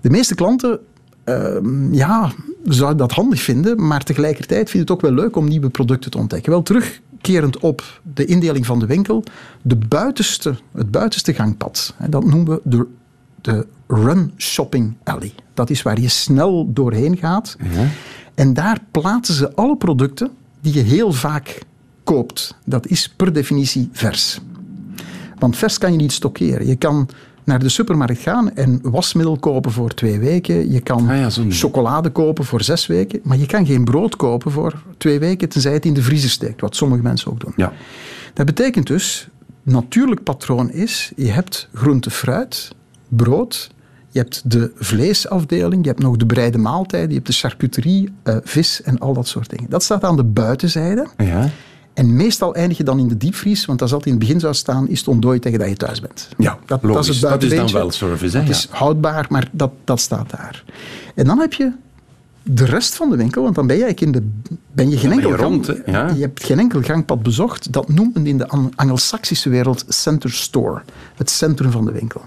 [0.00, 0.78] De meeste klanten
[1.24, 2.32] ehm, ja,
[2.64, 6.18] zouden dat handig vinden, maar tegelijkertijd vinden het ook wel leuk om nieuwe producten te
[6.18, 6.50] ontdekken.
[6.50, 9.24] Wel terugkerend op de indeling van de winkel,
[9.62, 12.86] de buitenste, het buitenste gangpad, dat noemen we de,
[13.40, 15.32] de Run Shopping Alley.
[15.54, 17.56] Dat is waar je snel doorheen gaat.
[18.38, 21.58] En daar plaatsen ze alle producten die je heel vaak
[22.04, 22.54] koopt.
[22.64, 24.40] Dat is per definitie vers.
[25.38, 26.66] Want vers kan je niet stockeren.
[26.66, 27.08] Je kan
[27.44, 30.70] naar de supermarkt gaan en wasmiddel kopen voor twee weken.
[30.70, 33.20] Je kan Ah ja, chocolade kopen voor zes weken.
[33.22, 36.60] Maar je kan geen brood kopen voor twee weken, tenzij het in de vriezer steekt.
[36.60, 37.52] Wat sommige mensen ook doen.
[37.56, 37.72] Ja.
[38.34, 39.28] Dat betekent dus,
[39.62, 42.72] natuurlijk patroon is, je hebt groente, fruit,
[43.08, 43.70] brood,
[44.10, 48.36] je hebt de vleesafdeling, je hebt nog de bereide maaltijden, je hebt de charcuterie, eh,
[48.42, 49.70] vis en al dat soort dingen.
[49.70, 51.06] Dat staat aan de buitenzijde.
[51.16, 51.48] Ja.
[51.94, 54.54] En meestal eindig je dan in de diepvries, want als dat in het begin zou
[54.54, 56.28] staan, is het ontdooid tegen dat je thuis bent.
[56.38, 57.06] Ja, dat, logisch.
[57.06, 58.42] dat is het Dat is dan wel service, hè?
[58.42, 58.54] Het Ja.
[58.58, 60.64] is houdbaar, maar dat, dat staat daar.
[61.14, 61.72] En dan heb je
[62.42, 65.08] de rest van de winkel, want dan ben je eigenlijk in de, ben je geen
[65.10, 65.92] je enkel rond, gang- hè?
[65.92, 66.08] Ja.
[66.14, 67.72] je hebt geen enkel gangpad bezocht.
[67.72, 70.82] Dat noemt men in de Ang- Angelsaksische wereld center store,
[71.16, 72.22] het centrum van de winkel.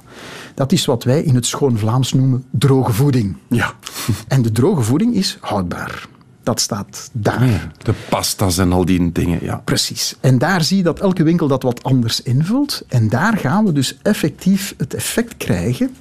[0.53, 3.37] Dat is wat wij in het schoon Vlaams noemen droge voeding.
[3.47, 3.73] Ja.
[4.27, 6.07] En de droge voeding is houdbaar.
[6.43, 7.71] Dat staat daar.
[7.77, 9.61] De pasta's en al die dingen, ja.
[9.65, 10.15] Precies.
[10.19, 12.83] En daar zie je dat elke winkel dat wat anders invult.
[12.87, 15.95] En daar gaan we dus effectief het effect krijgen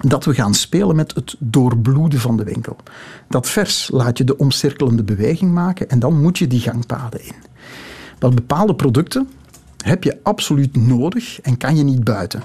[0.00, 2.76] dat we gaan spelen met het doorbloeden van de winkel.
[3.28, 7.34] Dat vers laat je de omcirkelende beweging maken en dan moet je die gangpaden in.
[8.18, 9.28] Wel, bepaalde producten
[9.84, 12.42] heb je absoluut nodig en kan je niet buiten.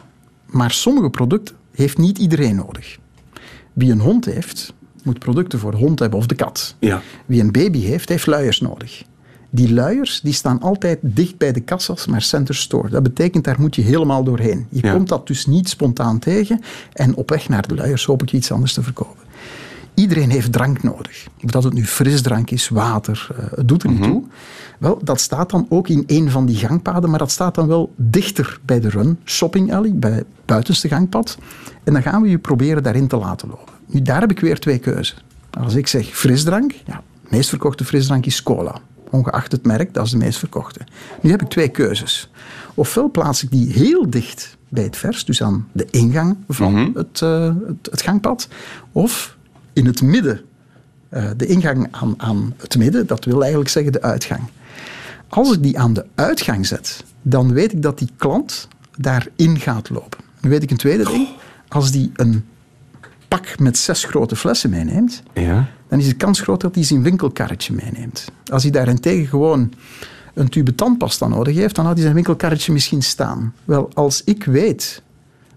[0.54, 2.98] Maar sommige producten heeft niet iedereen nodig.
[3.74, 6.76] Wie een hond heeft, moet producten voor hond hebben of de kat.
[6.80, 7.02] Ja.
[7.26, 9.04] Wie een baby heeft, heeft luiers nodig.
[9.50, 12.90] Die luiers die staan altijd dicht bij de kassas, maar center store.
[12.90, 14.68] Dat betekent, daar moet je helemaal doorheen.
[14.70, 14.94] Je Ja.
[14.94, 16.62] komt dat dus niet spontaan tegen.
[16.94, 19.22] En op weg naar de luiers hoop ik je iets anders te verkopen.
[19.94, 21.28] Iedereen heeft drank nodig.
[21.44, 24.24] Of dat het nu frisdrank is, water, eh, het doet er niet toe.
[24.80, 27.94] Wel, dat staat dan ook in een van die gangpaden, maar dat staat dan wel
[27.96, 31.38] dichter bij de run shopping alley, bij het buitenste gangpad.
[31.84, 33.74] En dan gaan we je proberen daarin te laten lopen.
[33.86, 35.24] Nu, daar heb ik weer twee keuzes.
[35.50, 38.80] Als ik zeg frisdrank, ja, de meest verkochte frisdrank is cola.
[39.10, 40.80] Ongeacht het merk, dat is de meest verkochte.
[41.22, 42.32] Nu heb ik twee keuzes.
[42.74, 47.22] Ofwel plaats ik die heel dicht bij het vers, dus aan de ingang van het,
[47.22, 48.48] eh, het, het gangpad.
[48.92, 49.38] Of
[49.74, 50.42] in het midden,
[51.10, 54.42] eh, de ingang aan, aan het midden, dat wil eigenlijk zeggen de uitgang.
[55.36, 58.68] Als ik die aan de uitgang zet, dan weet ik dat die klant
[58.98, 60.20] daarin gaat lopen.
[60.42, 61.28] Nu weet ik een tweede ding.
[61.68, 62.46] Als die een
[63.28, 65.68] pak met zes grote flessen meeneemt, Ja.
[65.88, 68.32] dan is de kans groot dat hij zijn winkelkarretje meeneemt.
[68.52, 69.74] Als hij daarentegen gewoon
[70.34, 73.54] een tube tandpasta nodig heeft, dan had hij zijn winkelkarretje misschien staan.
[73.66, 75.02] Wel, als ik weet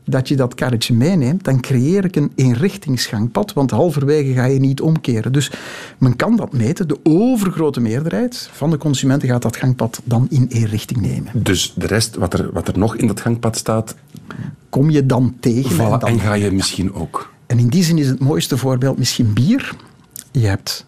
[0.09, 4.81] dat je dat karretje meeneemt, dan creëer ik een eenrichtingsgangpad, want halverwege ga je niet
[4.81, 5.33] omkeren.
[5.33, 5.51] Dus
[5.99, 6.89] men kan dat meten.
[6.89, 11.33] De overgrote meerderheid van de consumenten gaat dat gangpad dan in één richting nemen.
[11.35, 13.95] Dus de rest, wat er, wat er nog in dat gangpad staat,
[14.69, 17.33] Kom je dan tegen voilà, en dan en ga je misschien ook.
[17.47, 19.77] En in die zin is het mooiste voorbeeld misschien bier.
[20.31, 20.87] Je hebt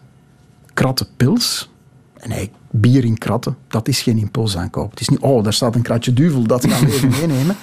[0.73, 1.69] kratten pils.
[2.17, 4.89] En hey, bier in kratten, dat is geen impulsaankoop.
[4.89, 7.55] Het is niet, oh, daar staat een kratje duvel, dat gaan we even meenemen.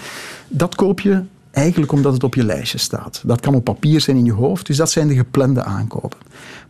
[0.48, 1.22] Dat koop je
[1.56, 3.22] eigenlijk omdat het op je lijstje staat.
[3.24, 6.18] Dat kan op papier zijn in je hoofd, dus dat zijn de geplande aankopen.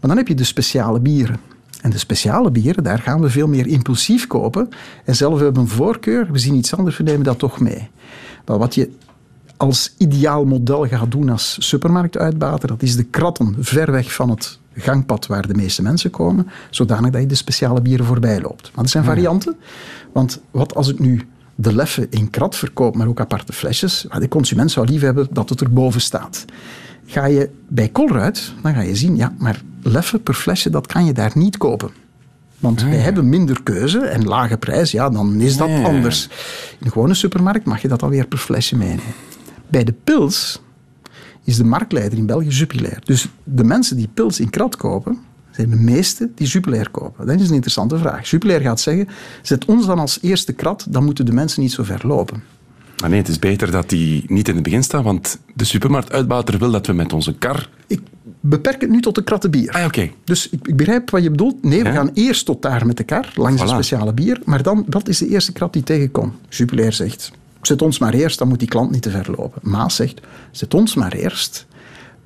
[0.00, 1.40] Maar dan heb je de speciale bieren.
[1.80, 4.68] En de speciale bieren, daar gaan we veel meer impulsief kopen.
[5.04, 7.88] En zelf hebben we een voorkeur, we zien iets anders, we nemen dat toch mee.
[8.44, 8.90] Maar wat je
[9.56, 14.58] als ideaal model gaat doen als supermarktuitbater, dat is de kratten ver weg van het
[14.74, 18.70] gangpad waar de meeste mensen komen, zodanig dat je de speciale bieren voorbij loopt.
[18.74, 19.56] Maar er zijn varianten,
[20.12, 24.28] want wat als ik nu de leffe in krat verkoop, maar ook aparte flesjes, de
[24.28, 26.44] consument zou lief hebben dat het erboven staat.
[27.06, 31.04] Ga je bij Colruyt, dan ga je zien, ja, maar leffe per flesje, dat kan
[31.04, 31.90] je daar niet kopen.
[32.58, 36.28] Want wij hebben minder keuze en lage prijs, ja, dan is dat anders.
[36.78, 39.14] In een gewone supermarkt mag je dat alweer per flesje meenemen.
[39.68, 40.60] Bij de pils
[41.44, 42.98] is de marktleider in België Jupiler.
[43.04, 45.18] Dus de mensen die pils in krat kopen,
[45.56, 47.26] zijn de meeste die Jupiler kopen.
[47.26, 48.30] Dat is een interessante vraag.
[48.30, 49.08] Jupiler gaat zeggen,
[49.42, 52.42] zet ons dan als eerste krat, dan moeten de mensen niet zo ver lopen.
[53.00, 56.58] Maar nee, het is beter dat die niet in het begin staan, want de supermarktuitbater
[56.58, 57.68] wil dat we met onze kar...
[57.86, 58.00] Ik
[58.40, 59.70] beperk het nu tot de kratten bier.
[59.70, 60.10] Ah, oké.
[60.24, 61.62] Dus ik, ik, begrijp wat je bedoelt.
[61.62, 63.66] Nee, we gaan eerst tot daar met de kar, langs voilà.
[63.66, 66.34] speciale bier, maar dan, dat is de eerste krat die tegenkomt.
[66.48, 69.60] Jupiler zegt, zet ons maar eerst, dan moet die klant niet te ver lopen.
[69.62, 71.66] Maas zegt, zet ons maar eerst,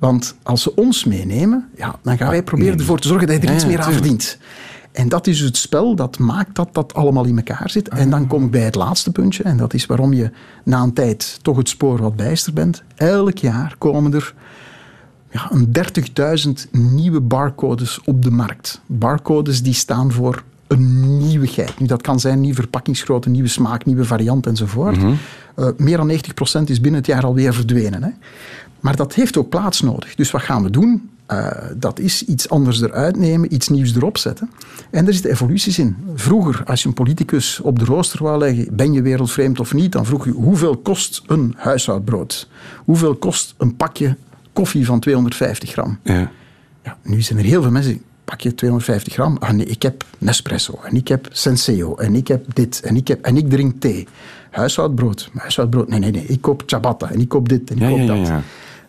[0.01, 3.47] want als ze ons meenemen, ja, dan gaan wij proberen ervoor te zorgen dat je
[3.47, 4.37] er iets meer aan verdient.
[4.91, 7.89] En dat is het spel dat maakt dat dat allemaal in elkaar zit.
[7.89, 9.43] En dan kom ik bij het laatste puntje.
[9.43, 10.31] En dat is waarom je
[10.63, 12.83] na een tijd toch het spoor wat bijster bent.
[12.95, 14.33] Elk jaar komen er
[15.31, 15.71] ja, een
[16.65, 18.81] 30.000 nieuwe barcodes op de markt.
[18.85, 21.79] Barcodes die staan voor een nieuwigheid.
[21.79, 24.97] Nu, dat kan zijn nieuwe verpakkingsgrootte, nieuwe smaak, nieuwe variant enzovoort.
[24.97, 25.17] Mm -hmm.
[25.55, 26.13] uh, meer dan 90%
[26.65, 28.03] is binnen het jaar alweer verdwenen.
[28.03, 28.09] Hè.
[28.81, 30.15] Maar dat heeft ook plaats nodig.
[30.15, 31.09] Dus wat gaan we doen?
[31.31, 34.51] Uh, dat is iets anders eruit nemen, iets nieuws erop zetten.
[34.89, 35.95] En er zitten evoluties in.
[36.15, 39.91] Vroeger, als je een politicus op de rooster wou leggen, ben je wereldvreemd of niet,
[39.91, 42.49] dan vroeg je hoeveel kost een huishoudbrood?
[42.85, 44.17] Hoeveel kost een pakje
[44.53, 45.99] koffie van 250 gram?
[46.03, 46.31] Ja.
[46.83, 49.37] Ja, nu zijn er heel veel mensen pakje 250 gram.
[49.39, 53.07] Ah nee, ik heb Nespresso en ik heb Senseo en ik heb dit en ik,
[53.07, 54.07] heb, en ik drink thee.
[54.49, 55.29] Huishoudbrood.
[55.33, 56.25] Huishoudbrood, nee, nee, nee.
[56.25, 58.27] Ik koop ciabatta en ik koop dit en ik ja, koop ja, dat.
[58.27, 58.41] Ja,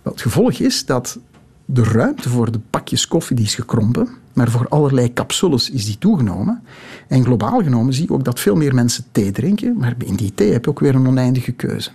[0.03, 1.19] Wel, het gevolg is dat
[1.65, 5.99] de ruimte voor de pakjes koffie die is gekrompen, maar voor allerlei capsules is die
[5.99, 6.62] toegenomen.
[7.09, 10.35] En globaal genomen zie je ook dat veel meer mensen thee drinken, maar in die
[10.35, 11.91] thee heb je ook weer een oneindige keuze.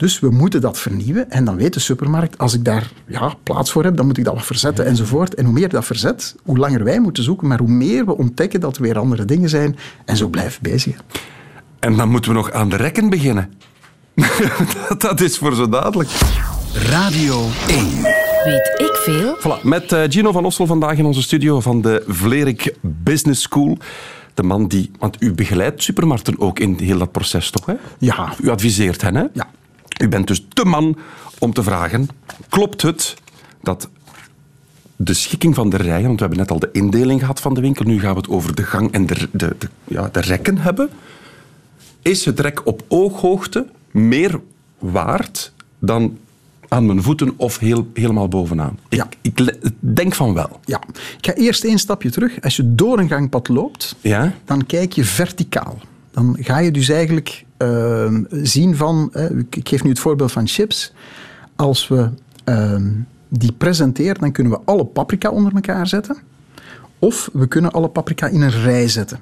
[0.00, 1.30] Dus we moeten dat vernieuwen.
[1.30, 4.24] En dan weet de supermarkt, als ik daar ja, plaats voor heb, dan moet ik
[4.24, 5.34] dat wat verzetten enzovoort.
[5.34, 8.60] En hoe meer dat verzet, hoe langer wij moeten zoeken, maar hoe meer we ontdekken
[8.60, 9.76] dat er weer andere dingen zijn.
[10.04, 11.02] En zo blijven bezig.
[11.78, 13.52] En dan moeten we nog aan de rekken beginnen.
[14.88, 16.08] dat, dat is voor zo dadelijk.
[16.74, 18.02] Radio 1.
[18.44, 19.36] Weet ik veel?
[19.38, 23.78] Voilà, met uh, Gino van Ossel vandaag in onze studio van de Vlerik Business School.
[24.34, 24.90] De man die...
[24.98, 27.66] Want u begeleidt supermarkten ook in heel dat proces, toch?
[27.66, 27.74] Hè?
[27.98, 28.34] Ja.
[28.42, 29.24] U adviseert hen, hè?
[29.32, 29.50] Ja.
[30.00, 30.96] U bent dus de man
[31.38, 32.08] om te vragen:
[32.48, 33.16] klopt het
[33.62, 33.88] dat
[34.96, 37.60] de schikking van de rijen, want we hebben net al de indeling gehad van de
[37.60, 40.58] winkel, nu gaan we het over de gang en de, de, de, ja, de rekken
[40.58, 40.90] hebben.
[42.02, 44.40] Is het rek op ooghoogte meer
[44.78, 46.18] waard dan
[46.70, 48.78] aan mijn voeten of heel, helemaal bovenaan?
[48.88, 49.08] Ja.
[49.20, 50.60] Ik, ik denk van wel.
[50.64, 50.80] Ja.
[51.18, 52.40] Ik ga eerst één stapje terug.
[52.40, 54.32] Als je door een gangpad loopt, Ja?
[54.44, 55.78] dan kijk je verticaal.
[56.10, 59.10] Dan ga je dus eigenlijk uh, zien van...
[59.12, 60.92] Uh, ik geef nu het voorbeeld van chips.
[61.56, 62.10] Als we
[62.44, 62.76] uh,
[63.28, 66.16] die presenteren, dan kunnen we alle paprika onder elkaar zetten.
[66.98, 69.18] Of we kunnen alle paprika in een rij zetten.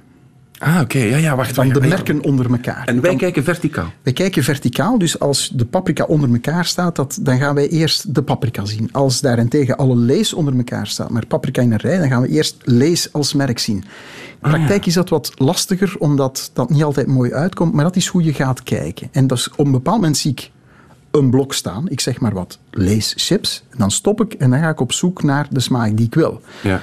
[0.59, 0.83] Ah, oké.
[0.83, 1.09] Okay.
[1.09, 1.57] Ja, ja, wacht.
[1.57, 2.87] Wacht, de merken onder elkaar.
[2.87, 3.93] En wij dan, kijken verticaal?
[4.03, 4.99] Wij kijken verticaal.
[4.99, 8.89] Dus als de paprika onder elkaar staat, dat, dan gaan wij eerst de paprika zien.
[8.93, 12.29] Als daarentegen alle lees onder elkaar staat, maar paprika in een rij, dan gaan we
[12.29, 13.77] eerst lees als merk zien.
[13.77, 13.85] In
[14.51, 17.73] de praktijk is dat wat lastiger, omdat dat niet altijd mooi uitkomt.
[17.73, 19.09] Maar dat is hoe je gaat kijken.
[19.13, 20.51] En dat is, op een bepaald moment zie ik
[21.11, 21.89] een blok staan.
[21.89, 23.65] Ik zeg maar wat, lees chips.
[23.71, 26.15] En dan stop ik en dan ga ik op zoek naar de smaak die ik
[26.15, 26.41] wil.
[26.63, 26.81] Ja.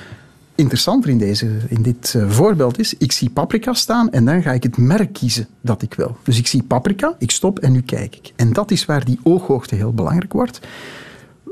[0.55, 4.51] Interessanter in, deze, in dit uh, voorbeeld is, ik zie paprika staan en dan ga
[4.51, 6.17] ik het merk kiezen dat ik wil.
[6.23, 8.33] Dus ik zie paprika, ik stop en nu kijk ik.
[8.35, 10.59] En dat is waar die ooghoogte heel belangrijk wordt.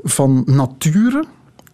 [0.03, 1.25] Van nature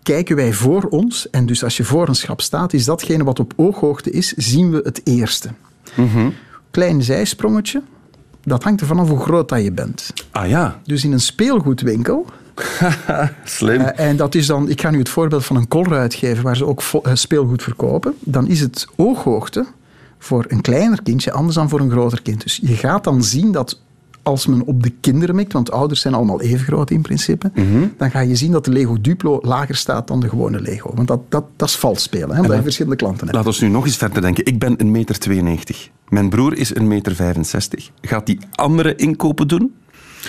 [0.03, 1.29] kijken wij voor ons.
[1.29, 4.71] En dus als je voor een schap staat, is datgene wat op ooghoogte is, zien
[4.71, 5.49] we het eerste.
[5.95, 6.33] Mm -hmm.
[6.71, 7.81] Klein zijsprongetje,
[8.43, 10.13] dat hangt ervan af hoe groot dat je bent.
[10.31, 10.79] Ah ja.
[10.83, 12.25] Dus in een speelgoedwinkel...
[13.43, 13.79] Slim.
[13.81, 16.57] Uh, en dat is dan, ik ga nu het voorbeeld van een Colruyt geven, waar
[16.57, 18.13] ze ook uh, speelgoed verkopen.
[18.19, 19.65] Dan is het ooghoogte
[20.19, 22.43] voor een kleiner kindje anders dan voor een groter kind.
[22.43, 23.79] Dus je gaat dan zien dat
[24.23, 27.65] als men op de kinderen mikt, want ouders zijn allemaal even groot in principe, Mhm.
[27.65, 27.93] mm -hmm.
[27.97, 30.91] dan ga je zien dat de Lego Duplo lager staat dan de gewone Lego.
[30.95, 33.45] Want dat, dat, dat is vals spelen, hè, omdat je verschillende klanten hebt.
[33.45, 34.45] Laten we nu nog eens verder denken.
[34.45, 34.87] Ik ben 1,92
[35.41, 35.89] meter.
[36.09, 37.31] Mijn broer is 1,65 meter.
[38.01, 39.73] Gaat die andere inkopen doen?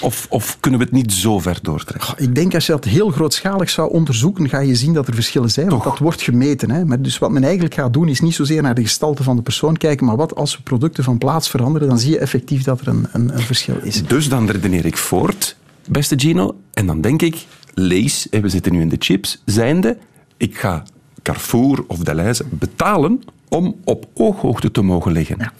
[0.00, 2.14] Of, of kunnen we het niet zo ver doortrekken?
[2.16, 5.50] Ik denk als je dat heel grootschalig zou onderzoeken, ga je zien dat er verschillen
[5.50, 5.68] zijn.
[5.68, 6.70] Want dat wordt gemeten.
[6.70, 6.84] Hè.
[6.84, 9.42] Maar dus wat men eigenlijk gaat doen, is niet zozeer naar de gestalte van de
[9.42, 12.80] persoon kijken, maar wat als we producten van plaats veranderen, dan zie je effectief dat
[12.80, 14.06] er een, een, een verschil is.
[14.06, 15.56] Dus dan redeneer ik voort,
[15.88, 19.98] beste Gino, en dan denk ik, lees, we zitten nu in de chips, zijnde,
[20.36, 20.82] ik ga
[21.22, 25.52] Carrefour of Deleuze betalen om op ooghoogte te mogen liggen.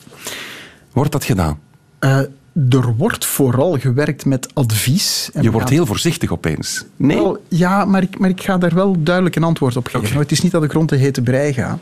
[0.93, 1.59] Wordt dat gedaan?
[2.01, 2.21] Uh,
[2.53, 5.31] er wordt vooral gewerkt met advies.
[5.33, 6.85] En Je wordt heel voorzichtig opeens.
[6.97, 7.17] Nee?
[7.17, 10.09] Wel, ja, maar ik, maar ik ga daar wel duidelijk een antwoord op geven.
[10.09, 10.19] Okay.
[10.19, 11.79] Het is niet dat ik rond de hete brei ga.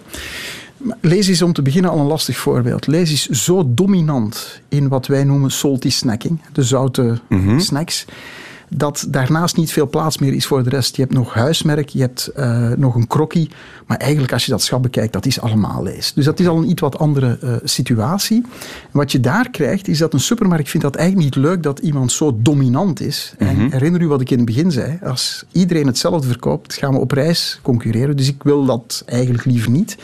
[1.00, 2.87] Lees is om te beginnen al een lastig voorbeeld.
[2.87, 7.61] Lees is zo dominant in wat wij noemen salty snacking, de zoute mm -hmm.
[7.61, 8.04] snacks
[8.68, 10.96] dat daarnaast niet veel plaats meer is voor de rest.
[10.96, 13.50] Je hebt nog huismerk, je hebt uh, nog een krokkie.
[13.87, 16.12] Maar eigenlijk, als je dat schap bekijkt, dat is allemaal lees.
[16.12, 18.42] Dus dat is al een iets wat andere uh, situatie.
[18.83, 21.78] En wat je daar krijgt, is dat een supermarkt vindt dat eigenlijk niet leuk dat
[21.78, 23.35] iemand zo dominant is.
[23.38, 23.61] Mm -hmm.
[23.61, 24.98] En herinner u wat ik in het begin zei.
[25.02, 28.16] Als iedereen hetzelfde verkoopt, gaan we op reis concurreren.
[28.16, 29.96] Dus ik wil dat eigenlijk liever niet.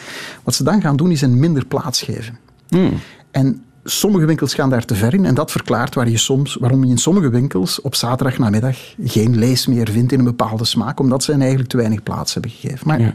[0.42, 2.38] Wat ze dan gaan doen, is een minder plaats geven.
[2.68, 2.92] Mm.
[3.30, 6.84] En Sommige winkels gaan daar te ver in en dat verklaart waar je soms, waarom
[6.84, 11.00] je in sommige winkels op zaterdag namiddag geen lees meer vindt in een bepaalde smaak,
[11.00, 12.86] omdat ze eigenlijk te weinig plaats hebben gegeven.
[12.88, 13.12] Maar ja.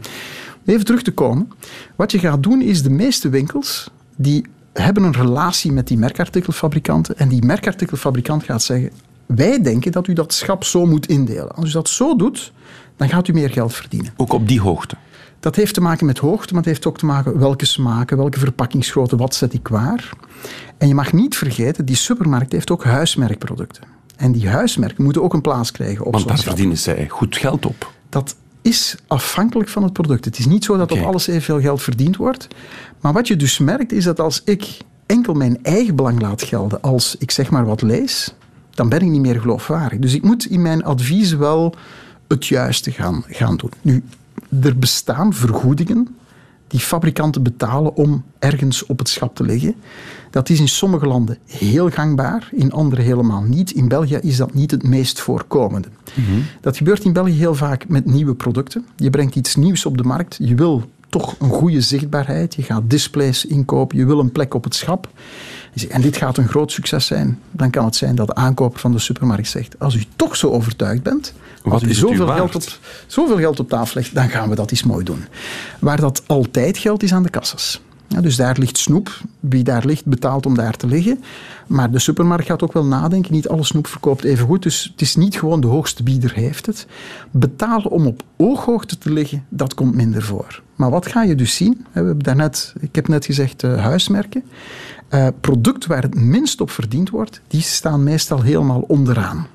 [0.64, 1.52] even terug te komen.
[1.96, 7.18] Wat je gaat doen is de meeste winkels die hebben een relatie met die merkartikelfabrikanten
[7.18, 8.90] en die merkartikelfabrikant gaat zeggen
[9.36, 11.54] wij denken dat u dat schap zo moet indelen.
[11.54, 12.52] Als u dat zo doet,
[12.96, 14.12] dan gaat u meer geld verdienen.
[14.16, 14.96] Ook op die hoogte?
[15.40, 18.38] Dat heeft te maken met hoogte, maar het heeft ook te maken welke smaken, welke
[18.38, 20.10] verpakkingsgrootte, wat zet ik waar.
[20.78, 23.84] En je mag niet vergeten, die supermarkt heeft ook huismerkproducten.
[24.16, 27.66] En die huismerken moeten ook een plaats krijgen op Want daar verdienen zij goed geld
[27.66, 27.92] op.
[28.08, 30.24] Dat is afhankelijk van het product.
[30.24, 31.02] Het is niet zo dat okay.
[31.02, 32.48] op alles evenveel geld verdiend wordt.
[33.00, 36.80] Maar wat je dus merkt, is dat als ik enkel mijn eigen belang laat gelden
[36.80, 38.34] als ik zeg maar wat lees,
[38.70, 39.98] dan ben ik niet meer geloofwaardig.
[39.98, 41.74] Dus ik moet in mijn advies wel
[42.28, 43.70] het juiste gaan, gaan doen.
[43.82, 44.02] Nu,
[44.62, 46.16] er bestaan vergoedingen
[46.70, 49.74] die fabrikanten betalen om ergens op het schap te liggen.
[50.30, 53.70] Dat is in sommige landen heel gangbaar, in andere helemaal niet.
[53.70, 55.88] In België is dat niet het meest voorkomende.
[56.14, 56.44] Mm -hmm.
[56.60, 58.86] Dat gebeurt in België heel vaak met nieuwe producten.
[58.96, 60.36] Je brengt iets nieuws op de markt.
[60.40, 62.54] Je wil toch een goede zichtbaarheid.
[62.54, 63.98] Je gaat displays inkopen.
[63.98, 65.08] Je wil een plek op het schap.
[65.88, 67.40] En dit gaat een groot succes zijn.
[67.50, 70.50] Dan kan het zijn dat de aankoper van de supermarkt zegt: Als u toch zo
[70.50, 72.62] overtuigd bent, wat als u zoveel, geld op,
[73.06, 75.24] zoveel geld op tafel legt, dan gaan we dat eens mooi doen.
[75.78, 77.80] Waar dat altijd geldt, is aan de kassas.
[78.18, 79.20] Dus daar ligt snoep.
[79.40, 81.20] Wie daar ligt, betaalt om daar te liggen.
[81.66, 83.32] Maar de supermarkt gaat ook wel nadenken.
[83.32, 84.62] Niet alle snoep verkoopt even goed.
[84.62, 86.86] Dus het is niet gewoon de hoogste bieder heeft het.
[87.30, 90.62] Betalen om op ooghoogte te liggen, dat komt minder voor.
[90.74, 91.72] Maar wat ga je dus zien?
[91.74, 94.42] We hebben daarnet, ik heb net gezegd uh, huismerken.
[95.10, 99.46] Uh, producten waar het minst op verdiend wordt, die staan meestal helemaal onderaan.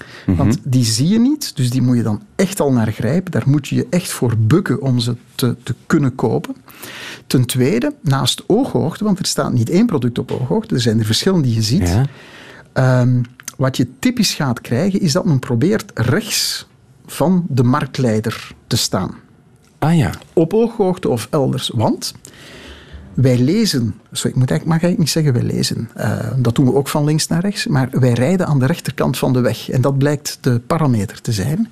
[0.00, 0.36] Mm -hmm.
[0.36, 3.32] Want die zie je niet, dus die moet je dan echt al naar grijpen.
[3.32, 6.56] Daar moet je je echt voor bukken om ze te, te kunnen kopen.
[7.26, 11.04] Ten tweede, naast ooghoogte, want er staat niet één product op ooghoogte, er zijn er
[11.04, 12.04] verschillen die je ziet.
[12.74, 13.00] Ja.
[13.00, 13.22] Um,
[13.56, 16.66] wat je typisch gaat krijgen, is dat men probeert rechts
[17.06, 19.14] van de marktleider te staan.
[19.78, 20.10] Ah ja.
[20.32, 21.70] Op ooghoogte of elders.
[21.74, 22.14] Want
[23.14, 26.64] wij lezen, sorry, ik moet eigenlijk, mag eigenlijk niet zeggen wij lezen, uh, dat doen
[26.64, 29.70] we ook van links naar rechts, maar wij rijden aan de rechterkant van de weg.
[29.70, 31.68] En dat blijkt de parameter te zijn.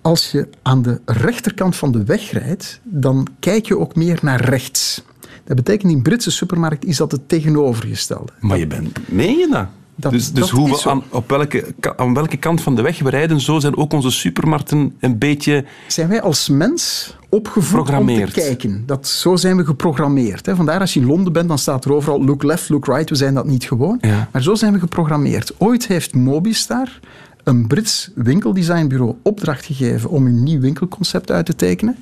[0.00, 4.44] Als je aan de rechterkant van de weg rijdt, dan kijk je ook meer naar
[4.44, 5.02] rechts.
[5.44, 8.32] Dat betekent in Britse supermarkt is dat het tegenovergestelde.
[8.40, 9.66] Maar je bent, meen je dat?
[9.96, 13.10] Dat, dus dus hoe we aan, op welke, aan welke kant van de weg we
[13.10, 15.64] rijden, zo zijn ook onze supermarkten een beetje...
[15.86, 18.82] Zijn wij als mens opgevoed om te kijken.
[18.86, 20.46] Dat, zo zijn we geprogrammeerd.
[20.46, 20.56] Hè.
[20.56, 23.10] Vandaar als je in Londen bent, dan staat er overal look left, look right.
[23.10, 23.98] We zijn dat niet gewoon.
[24.00, 24.28] Ja.
[24.32, 25.52] Maar zo zijn we geprogrammeerd.
[25.58, 27.00] Ooit heeft Mobistar,
[27.44, 31.96] een Brits winkeldesignbureau, opdracht gegeven om een nieuw winkelconcept uit te tekenen.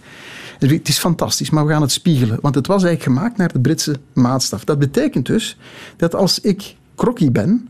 [0.58, 2.38] Het is fantastisch, maar we gaan het spiegelen.
[2.40, 4.64] Want het was eigenlijk gemaakt naar de Britse maatstaf.
[4.64, 5.56] Dat betekent dus
[5.96, 7.68] dat als ik krokkie ben,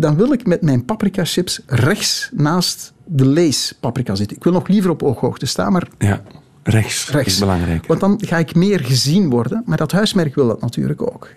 [0.00, 4.36] dan wil ik met mijn paprika chips rechts naast de lees paprika zitten.
[4.36, 5.88] Ik wil nog liever op ooghoogte staan, maar...
[5.98, 6.22] Ja,
[6.62, 7.86] rechts, rechts is belangrijk.
[7.86, 11.28] Want dan ga ik meer gezien worden, maar dat huismerk wil dat natuurlijk ook.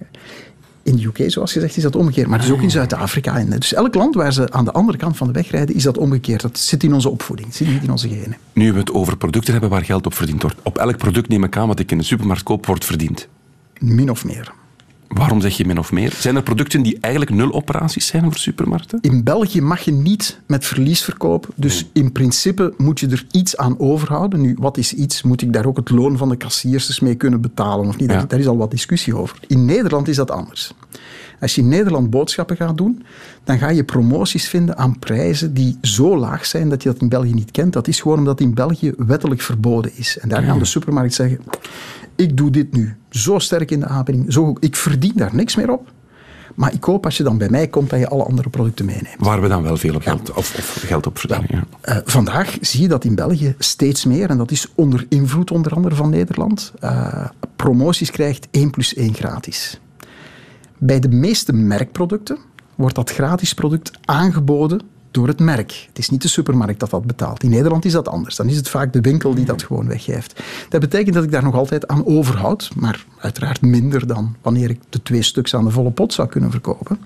[0.84, 2.28] In de UK, zoals gezegd, is dat omgekeerd.
[2.28, 3.44] Maar dus ook in Zuid-Afrika.
[3.44, 5.98] Dus elk land waar ze aan de andere kant van de weg rijden, is dat
[5.98, 6.42] omgekeerd.
[6.42, 8.38] Dat zit in onze opvoeding, dat zit niet in onze genen.
[8.54, 10.58] Nu we het over producten hebben waar geld op verdiend wordt.
[10.64, 13.28] Op elk product neem ik aan wat ik in de supermarkt koop, wordt verdiend.
[13.80, 14.54] Min of meer.
[15.14, 16.14] Waarom zeg je min of meer?
[16.20, 19.00] Zijn er producten die eigenlijk nul operaties zijn voor supermarkten?
[19.02, 21.50] In België mag je niet met verlies verkopen.
[21.56, 22.04] Dus nee.
[22.04, 24.42] in principe moet je er iets aan overhouden.
[24.42, 25.22] Nu, wat is iets?
[25.22, 28.12] Moet ik daar ook het loon van de kassiers mee kunnen betalen of niet?
[28.12, 28.26] Ja.
[28.28, 29.38] Daar is al wat discussie over.
[29.48, 30.74] In Nederland is dat anders.
[31.44, 33.04] Als je in Nederland boodschappen gaat doen,
[33.44, 37.10] dan ga je promoties vinden aan prijzen die zo laag zijn dat je dat in
[37.10, 37.74] België niet kent.
[37.74, 40.18] Dat is gewoon omdat in België wettelijk verboden is.
[40.18, 41.40] En daar gaan de supermarkt zeggen,
[42.16, 45.72] ik doe dit nu zo sterk in de aanbieding, zo, ik verdien daar niks meer
[45.72, 45.92] op.
[46.56, 49.16] Maar ik hoop als je dan bij mij komt dat je alle andere producten meeneemt.
[49.18, 51.48] Waar we dan wel veel op geld, of, of geld op verdienen.
[51.50, 51.94] Ja.
[51.94, 55.74] Uh, vandaag zie je dat in België steeds meer, en dat is onder invloed onder
[55.74, 57.26] andere van Nederland, uh,
[57.56, 59.80] promoties krijgt 1 plus 1 gratis.
[60.86, 62.38] Bij de meeste merkproducten
[62.76, 64.82] wordt dat gratis product aangeboden
[65.12, 65.86] door het merk.
[65.88, 67.44] Het is niet de supermarkt dat dat betaalt.
[67.44, 68.36] In Nederland is dat anders.
[68.36, 70.44] Dan is het vaak de winkel die dat gewoon weggeeft.
[70.70, 74.80] Dat betekent dat ik daar nog altijd aan overhoud, maar uiteraard minder dan wanneer ik
[74.90, 76.98] de twee stuks aan de volle pot zou kunnen verkopen.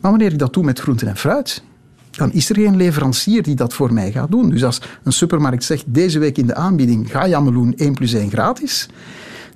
[0.00, 1.62] Maar wanneer ik dat doe met groenten en fruit,
[2.10, 4.50] dan is er geen leverancier die dat voor mij gaat doen.
[4.50, 8.30] Dus als een supermarkt zegt deze week in de aanbieding ga Jameloen 1 plus 1
[8.30, 8.88] gratis,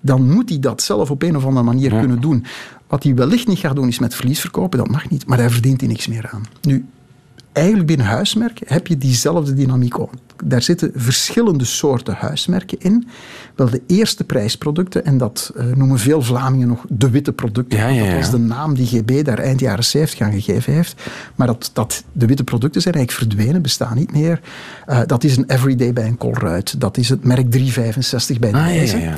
[0.01, 2.45] dan moet hij dat zelf op een of andere manier kunnen doen.
[2.95, 5.51] Wat hij wellicht niet gaat doen is met verlies verkopen, dat mag niet, maar daar
[5.51, 6.42] verdient hij niks meer aan.
[6.62, 6.86] Nu,
[7.53, 10.11] eigenlijk binnen huismerken heb je diezelfde dynamiek ook.
[10.45, 13.09] Daar zitten verschillende soorten huismerken in.
[13.55, 17.78] Wel, de eerste prijsproducten, en dat uh, noemen veel Vlamingen nog de witte producten.
[17.78, 18.11] Ja, ja, ja.
[18.11, 21.03] Dat was de naam die GB daar eind jaren 70 aan gegeven heeft.
[21.34, 24.40] Maar dat, dat de witte producten zijn eigenlijk verdwenen, bestaan niet meer.
[24.88, 26.80] Uh, dat is een Everyday bij een Colruyt.
[26.80, 29.14] Dat is het merk 365 bij de Ah.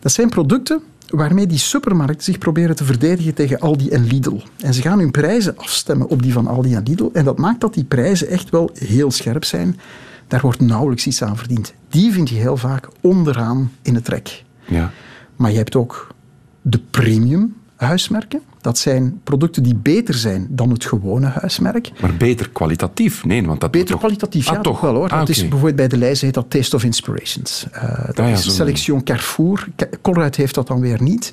[0.00, 0.82] Dat zijn producten
[1.12, 4.36] waarmee die supermarkten zich proberen te verdedigen tegen Aldi en Lidl.
[4.58, 7.10] En ze gaan hun prijzen afstemmen op die van Aldi en Lidl.
[7.12, 9.78] En dat maakt dat die prijzen echt wel heel scherp zijn.
[10.26, 11.74] Daar wordt nauwelijks iets aan verdiend.
[11.88, 14.44] Die vind je heel vaak onderaan in het trek.
[14.66, 14.90] Ja.
[15.36, 16.14] Maar je hebt ook
[16.62, 17.54] de premium
[17.84, 18.40] huismerken.
[18.60, 21.92] Dat zijn producten die beter zijn dan het gewone huismerk.
[22.00, 23.24] Maar beter kwalitatief?
[23.24, 23.98] Nee, want dat Beter toch...
[23.98, 25.08] kwalitatief, ja, Ah, toch wel hoor.
[25.08, 27.66] Ah, dat is bijvoorbeeld bij de lijst heet dat Taste of Inspirations.
[27.74, 29.68] Uh, dat Ah, ja, is Selection Carrefour.
[29.76, 31.32] Ca- Colruyt heeft dat dan weer niet.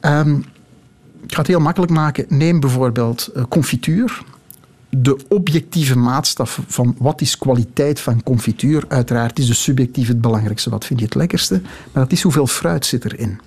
[0.00, 0.34] Ehm,
[1.22, 2.24] ik ga het heel makkelijk maken.
[2.28, 4.22] Neem bijvoorbeeld eh, confituur.
[4.96, 8.84] De objectieve maatstaf van wat is kwaliteit van confituur.
[8.88, 10.70] Uiteraard is de subjectief het belangrijkste.
[10.70, 11.60] Wat vind je het lekkerste?
[11.92, 13.40] Maar dat is hoeveel fruit zit erin.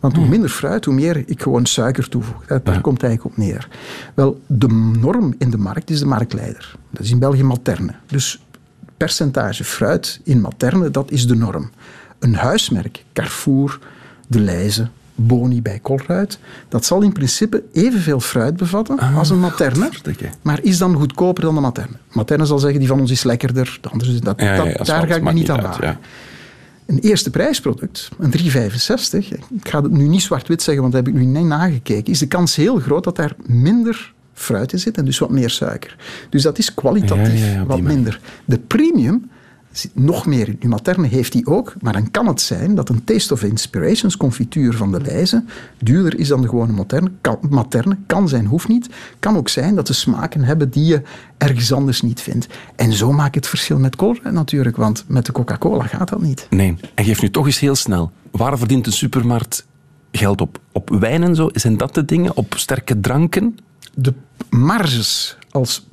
[0.00, 2.46] Want hoe minder fruit, hoe meer ik gewoon suiker toevoeg.
[2.46, 3.68] Daar daar komt het eigenlijk op neer.
[4.14, 4.66] Wel, de
[5.00, 6.74] norm in de markt is de marktleider.
[6.90, 7.94] Dat is in België materne.
[8.06, 8.42] Dus
[8.96, 11.70] percentage fruit in materne, dat is de norm.
[12.18, 13.78] Een huismerk, Carrefour,
[14.26, 16.38] De Leize, Boni bij Colruyt,
[16.68, 19.90] dat zal in principe evenveel fruit bevatten als een materne,
[20.42, 21.96] maar is dan goedkoper dan de materne.
[22.12, 24.84] Materne zal zeggen, die van ons is lekkerder, de andere is dat, Ja, ja, ja,
[24.84, 25.98] daar ga ik me niet aan wagen.
[26.88, 28.38] Een eerste prijsproduct, een 3,65,
[29.28, 32.18] ik ga het nu niet zwart-wit zeggen, want dat heb ik nu niet nagekeken, is
[32.18, 35.96] de kans heel groot dat daar minder fruit in zit en dus wat meer suiker.
[36.30, 38.20] Dus dat is kwalitatief Ja, ja, ja, op wat minder.
[38.44, 39.30] De premium
[39.92, 40.56] nog meer in.
[40.60, 44.16] Nu, materne heeft die ook, maar dan kan het zijn dat een Taste of Inspirations
[44.16, 45.44] confituur van de Leize
[45.78, 47.10] duurder is dan de gewone materne.
[47.20, 48.88] Kan, materne kan zijn, hoeft niet.
[49.18, 51.02] Kan ook zijn dat ze smaken hebben die je
[51.38, 52.46] ergens anders niet vindt.
[52.76, 56.46] En zo maakt het verschil met Colruyt natuurlijk, want met de Coca-Cola gaat dat niet.
[56.50, 56.76] Nee.
[56.94, 58.10] En geef nu toch eens heel snel.
[58.30, 59.66] Waar verdient een supermarkt
[60.12, 60.60] geld op?
[60.72, 61.50] Op wijn en zo?
[61.52, 62.36] Zijn dat de dingen?
[62.36, 63.58] Op sterke dranken?
[63.94, 64.14] De
[64.50, 65.87] marges als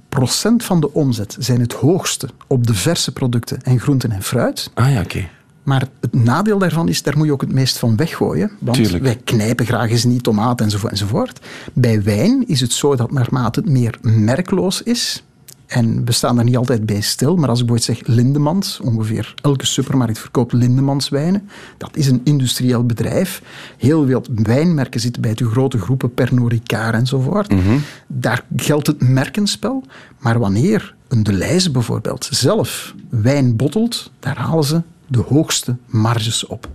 [0.57, 4.71] van de omzet zijn het hoogste op de verse producten en groenten en fruit.
[4.73, 5.27] Ah ja, oké.
[5.63, 8.51] Maar het nadeel daarvan is, daar moet je ook het meest van weggooien.
[8.59, 9.03] Want Tuurlijk.
[9.03, 11.39] wij knijpen graag eens niet tomaat enzovoort, enzovoort.
[11.73, 15.23] Bij wijn is het zo dat naarmate het meer merkloos is...
[15.75, 19.33] En we staan daar niet altijd bij stil, maar als ik bijvoorbeeld zeg Lindemans, ongeveer
[19.41, 21.49] elke supermarkt verkoopt Lindemans wijnen.
[21.77, 23.41] Dat is een industrieel bedrijf.
[23.77, 27.53] Heel veel wijnmerken zitten bij de grote groepen Pernod Ricard enzovoort.
[28.07, 29.83] Daar geldt het merkenspel.
[30.19, 36.45] Maar wanneer een De Leize bijvoorbeeld zelf wijn bottelt, daar halen ze de hoogste marges
[36.45, 36.69] op.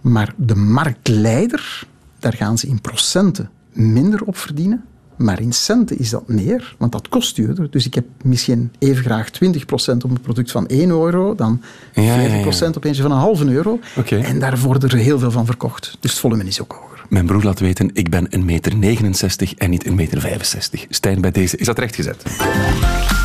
[0.00, 1.82] Maar de marktleider,
[2.18, 4.84] daar gaan ze in procenten minder op verdienen.
[5.20, 7.70] Maar in centen is dat meer, want dat kost duurder.
[7.70, 11.64] Dus ik heb misschien even graag 20% op een product van 1 euro, dan 40%
[11.92, 12.68] Ja, ja, ja.
[12.74, 13.78] op eentje van een halve euro.
[13.96, 14.16] Oké.
[14.16, 15.96] En daar worden er heel veel van verkocht.
[16.00, 17.04] Dus het volume is ook hoger.
[17.08, 20.86] Mijn broer laat weten, ik ben een meter 69 en niet een meter 65.
[20.88, 22.22] Stijn, bij deze is dat rechtgezet.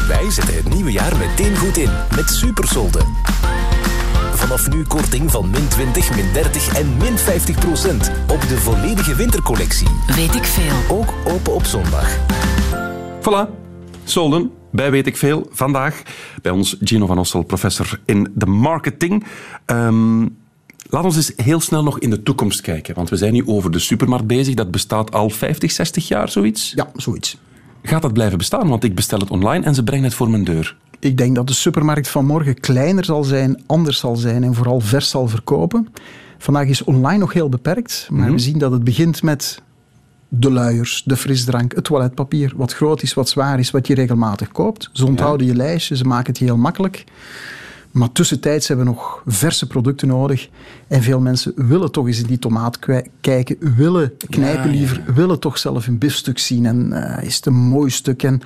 [0.07, 3.05] Wij zetten het nieuwe jaar meteen goed in met Supersolden.
[4.35, 9.15] Vanaf nu korting van min 20, min 30 en min 50 procent op de volledige
[9.15, 9.87] wintercollectie.
[10.15, 10.97] Weet ik veel.
[10.97, 12.17] Ook open op zondag.
[13.21, 13.49] Voilà.
[14.03, 15.47] Solden, bij weet ik veel.
[15.51, 16.01] Vandaag
[16.41, 19.25] bij ons Gino van Ossel, professor in de marketing.
[19.65, 20.21] Ehm,
[20.89, 22.95] laat ons eens heel snel nog in de toekomst kijken.
[22.95, 24.53] Want we zijn nu over de supermarkt bezig.
[24.53, 26.71] Dat bestaat al 50, 60 jaar, zoiets.
[26.75, 27.37] Ja, zoiets.
[27.83, 28.67] Gaat dat blijven bestaan?
[28.67, 30.75] Want ik bestel het online en ze brengen het voor mijn deur.
[31.05, 34.79] Ik denk dat de supermarkt van morgen kleiner zal zijn, anders zal zijn en vooral
[34.79, 35.87] vers zal verkopen.
[36.37, 39.61] Vandaag is online nog heel beperkt, maar we zien dat het begint met
[40.27, 44.51] de luiers, de frisdrank, het toiletpapier, wat groot is, wat zwaar is, wat je regelmatig
[44.51, 44.89] koopt.
[44.93, 47.03] Ze onthouden je lijstje, ze maken het heel makkelijk.
[47.95, 50.49] Maar tussentijds hebben we nog verse producten nodig.
[50.87, 52.79] En veel mensen willen toch eens in die tomaat
[53.21, 56.65] kijken, willen knijpen liever, willen toch zelf een biefstuk zien.
[56.65, 58.23] En uh, is het een mooi stuk.
[58.23, 58.41] En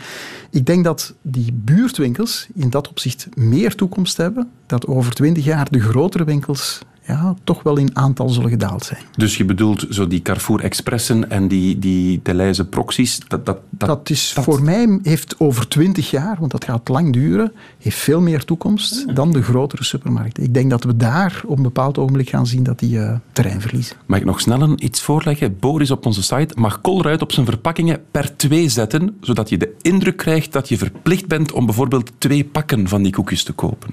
[0.50, 4.50] ik denk dat die buurtwinkels in dat opzicht meer toekomst hebben.
[4.66, 6.80] Dat over twintig jaar de grotere winkels
[7.10, 9.02] ja, toch wel in aantal zullen gedaald zijn.
[9.16, 13.20] Dus je bedoelt zo die Carrefour Expressen en die, die Deleuze proxies?
[13.28, 17.14] Dat, dat, dat, dat is voor mij, heeft over twintig jaar, want dat gaat lang
[17.14, 20.44] duren, heeft veel meer toekomst dan de grotere supermarkten.
[20.44, 23.62] Ik denk dat we daar op een bepaald ogenblik gaan zien dat die uh, terrein
[23.62, 23.96] verliezen.
[24.06, 25.60] Mag ik nog snel iets voorleggen?
[25.60, 29.76] Boris op onze site mag Colruyt op zijn verpakkingen per twee zetten, zodat je de
[29.82, 33.90] indruk krijgt dat je verplicht bent om bijvoorbeeld twee pakken van die koekjes te kopen.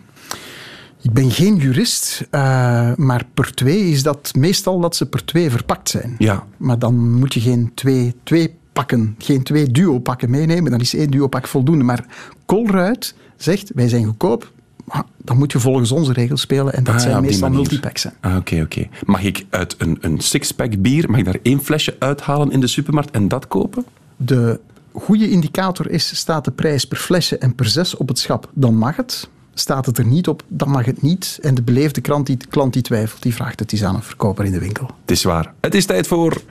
[1.06, 2.40] Ik ben geen jurist, uh,
[2.96, 6.14] maar per twee is dat meestal dat ze per twee verpakt zijn.
[6.18, 6.46] Ja.
[6.56, 10.70] Maar dan moet je geen twee, twee pakken, geen twee duo-pakken meenemen.
[10.70, 11.84] Dan is één duo-pak voldoende.
[11.84, 12.06] Maar
[12.46, 14.52] Colruyt zegt, wij zijn goedkoop,
[15.16, 16.72] dan moet je volgens onze regels spelen.
[16.72, 18.06] En dat ah, zijn meestal multipacks.
[18.20, 18.88] Ah, Oké, oké.
[19.04, 22.66] Mag ik uit een, een sixpack bier, mag ik daar één flesje uithalen in de
[22.66, 23.84] supermarkt en dat kopen?
[24.16, 24.60] De
[24.92, 28.76] goede indicator is, staat de prijs per flesje en per zes op het schap, dan
[28.76, 29.28] mag het.
[29.58, 31.38] Staat het er niet op, dan mag het niet.
[31.42, 34.44] En de beleefde klant die, klant die twijfelt, die vraagt het eens aan een verkoper
[34.44, 34.90] in de winkel.
[35.00, 35.52] Het is waar.
[35.60, 36.42] Het is tijd voor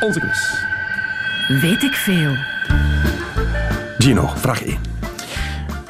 [0.00, 0.66] onze quiz.
[1.60, 2.34] Weet ik veel.
[3.98, 4.78] Gino, vraag 1.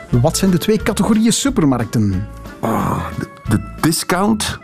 [0.08, 2.26] Wat zijn de twee categorieën supermarkten?
[2.60, 3.06] Oh,
[3.48, 4.58] de, discount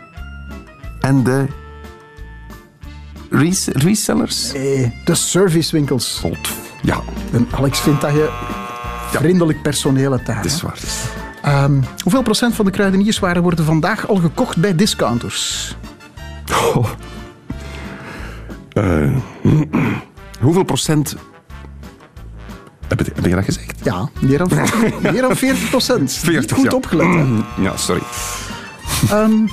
[0.99, 1.45] en de
[3.73, 4.51] resellers?
[4.53, 6.17] Nee, de servicewinkels.
[6.21, 6.49] God,
[6.81, 7.01] ja.
[7.33, 8.29] En Alex vindt dat je
[9.11, 10.35] vriendelijk personeel hebt daar.
[10.35, 10.79] Dat is waar.
[11.47, 15.75] Um, hoeveel procent van de kruidenierswaren worden vandaag al gekocht bij discounters?
[16.51, 16.89] Oh.
[18.73, 19.17] Uh,
[20.41, 21.15] hoeveel procent
[22.87, 23.83] heb, je dat gezegd?
[23.83, 24.49] Ja, meer dan,
[25.11, 26.13] meer dan 40 procent.
[26.13, 26.77] 40, goed ja.
[26.77, 27.07] opgelet.
[27.07, 27.23] Hè?
[27.63, 28.01] Ja, sorry.
[29.11, 29.49] Um,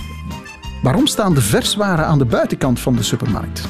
[0.82, 3.68] waarom staan de verswaren aan de buitenkant van de supermarkt?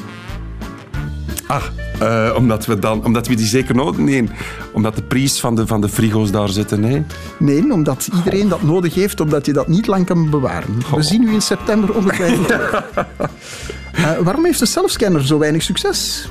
[1.47, 1.63] Ah,
[2.01, 4.29] uh, omdat, we dan, omdat we die zeker nodig Nee,
[4.73, 6.79] omdat de prijs van de, van de frigo's daar zitten.
[6.79, 7.03] Nee,
[7.39, 10.77] nee omdat iedereen dat nodig heeft, omdat je dat niet lang kan bewaren.
[10.95, 16.27] We zien u in september ongetwijfeld uh, waarom heeft de selfscanner zo weinig succes?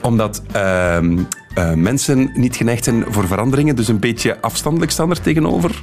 [0.00, 0.98] Omdat uh,
[1.74, 5.80] mensen niet geneigd zijn voor veranderingen, dus een beetje afstandelijk staan er tegenover.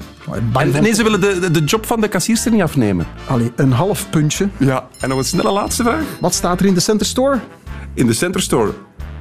[0.53, 3.05] En, nee, ze willen de, de job van de kassiers er niet afnemen.
[3.25, 4.49] Allee, een half puntje.
[4.57, 6.03] Ja, en nog een snelle laatste vraag.
[6.19, 7.39] Wat staat er in de Center Store?
[7.93, 8.73] In de Center Store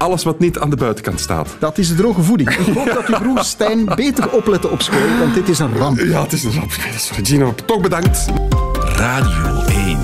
[0.02, 1.56] alles wat niet aan de buitenkant staat.
[1.58, 2.50] Dat is de droge voeding.
[2.50, 5.98] Ik hoop dat uw broer Stijn beter opletten op school, want dit is een ramp.
[5.98, 6.70] Ja, het is een ramp.
[6.96, 7.54] Sorry, Gino.
[7.66, 8.26] Toch bedankt.
[8.78, 9.98] Radio 1.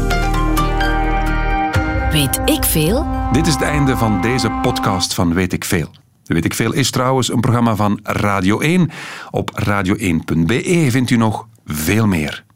[2.12, 3.06] Weet ik veel?
[3.32, 5.90] Dit is het einde van deze podcast van Weet ik veel.
[6.24, 8.90] Weet ik veel is trouwens een programma van Radio 1.
[9.30, 12.46] Op radio1.be vindt u nog veel meer.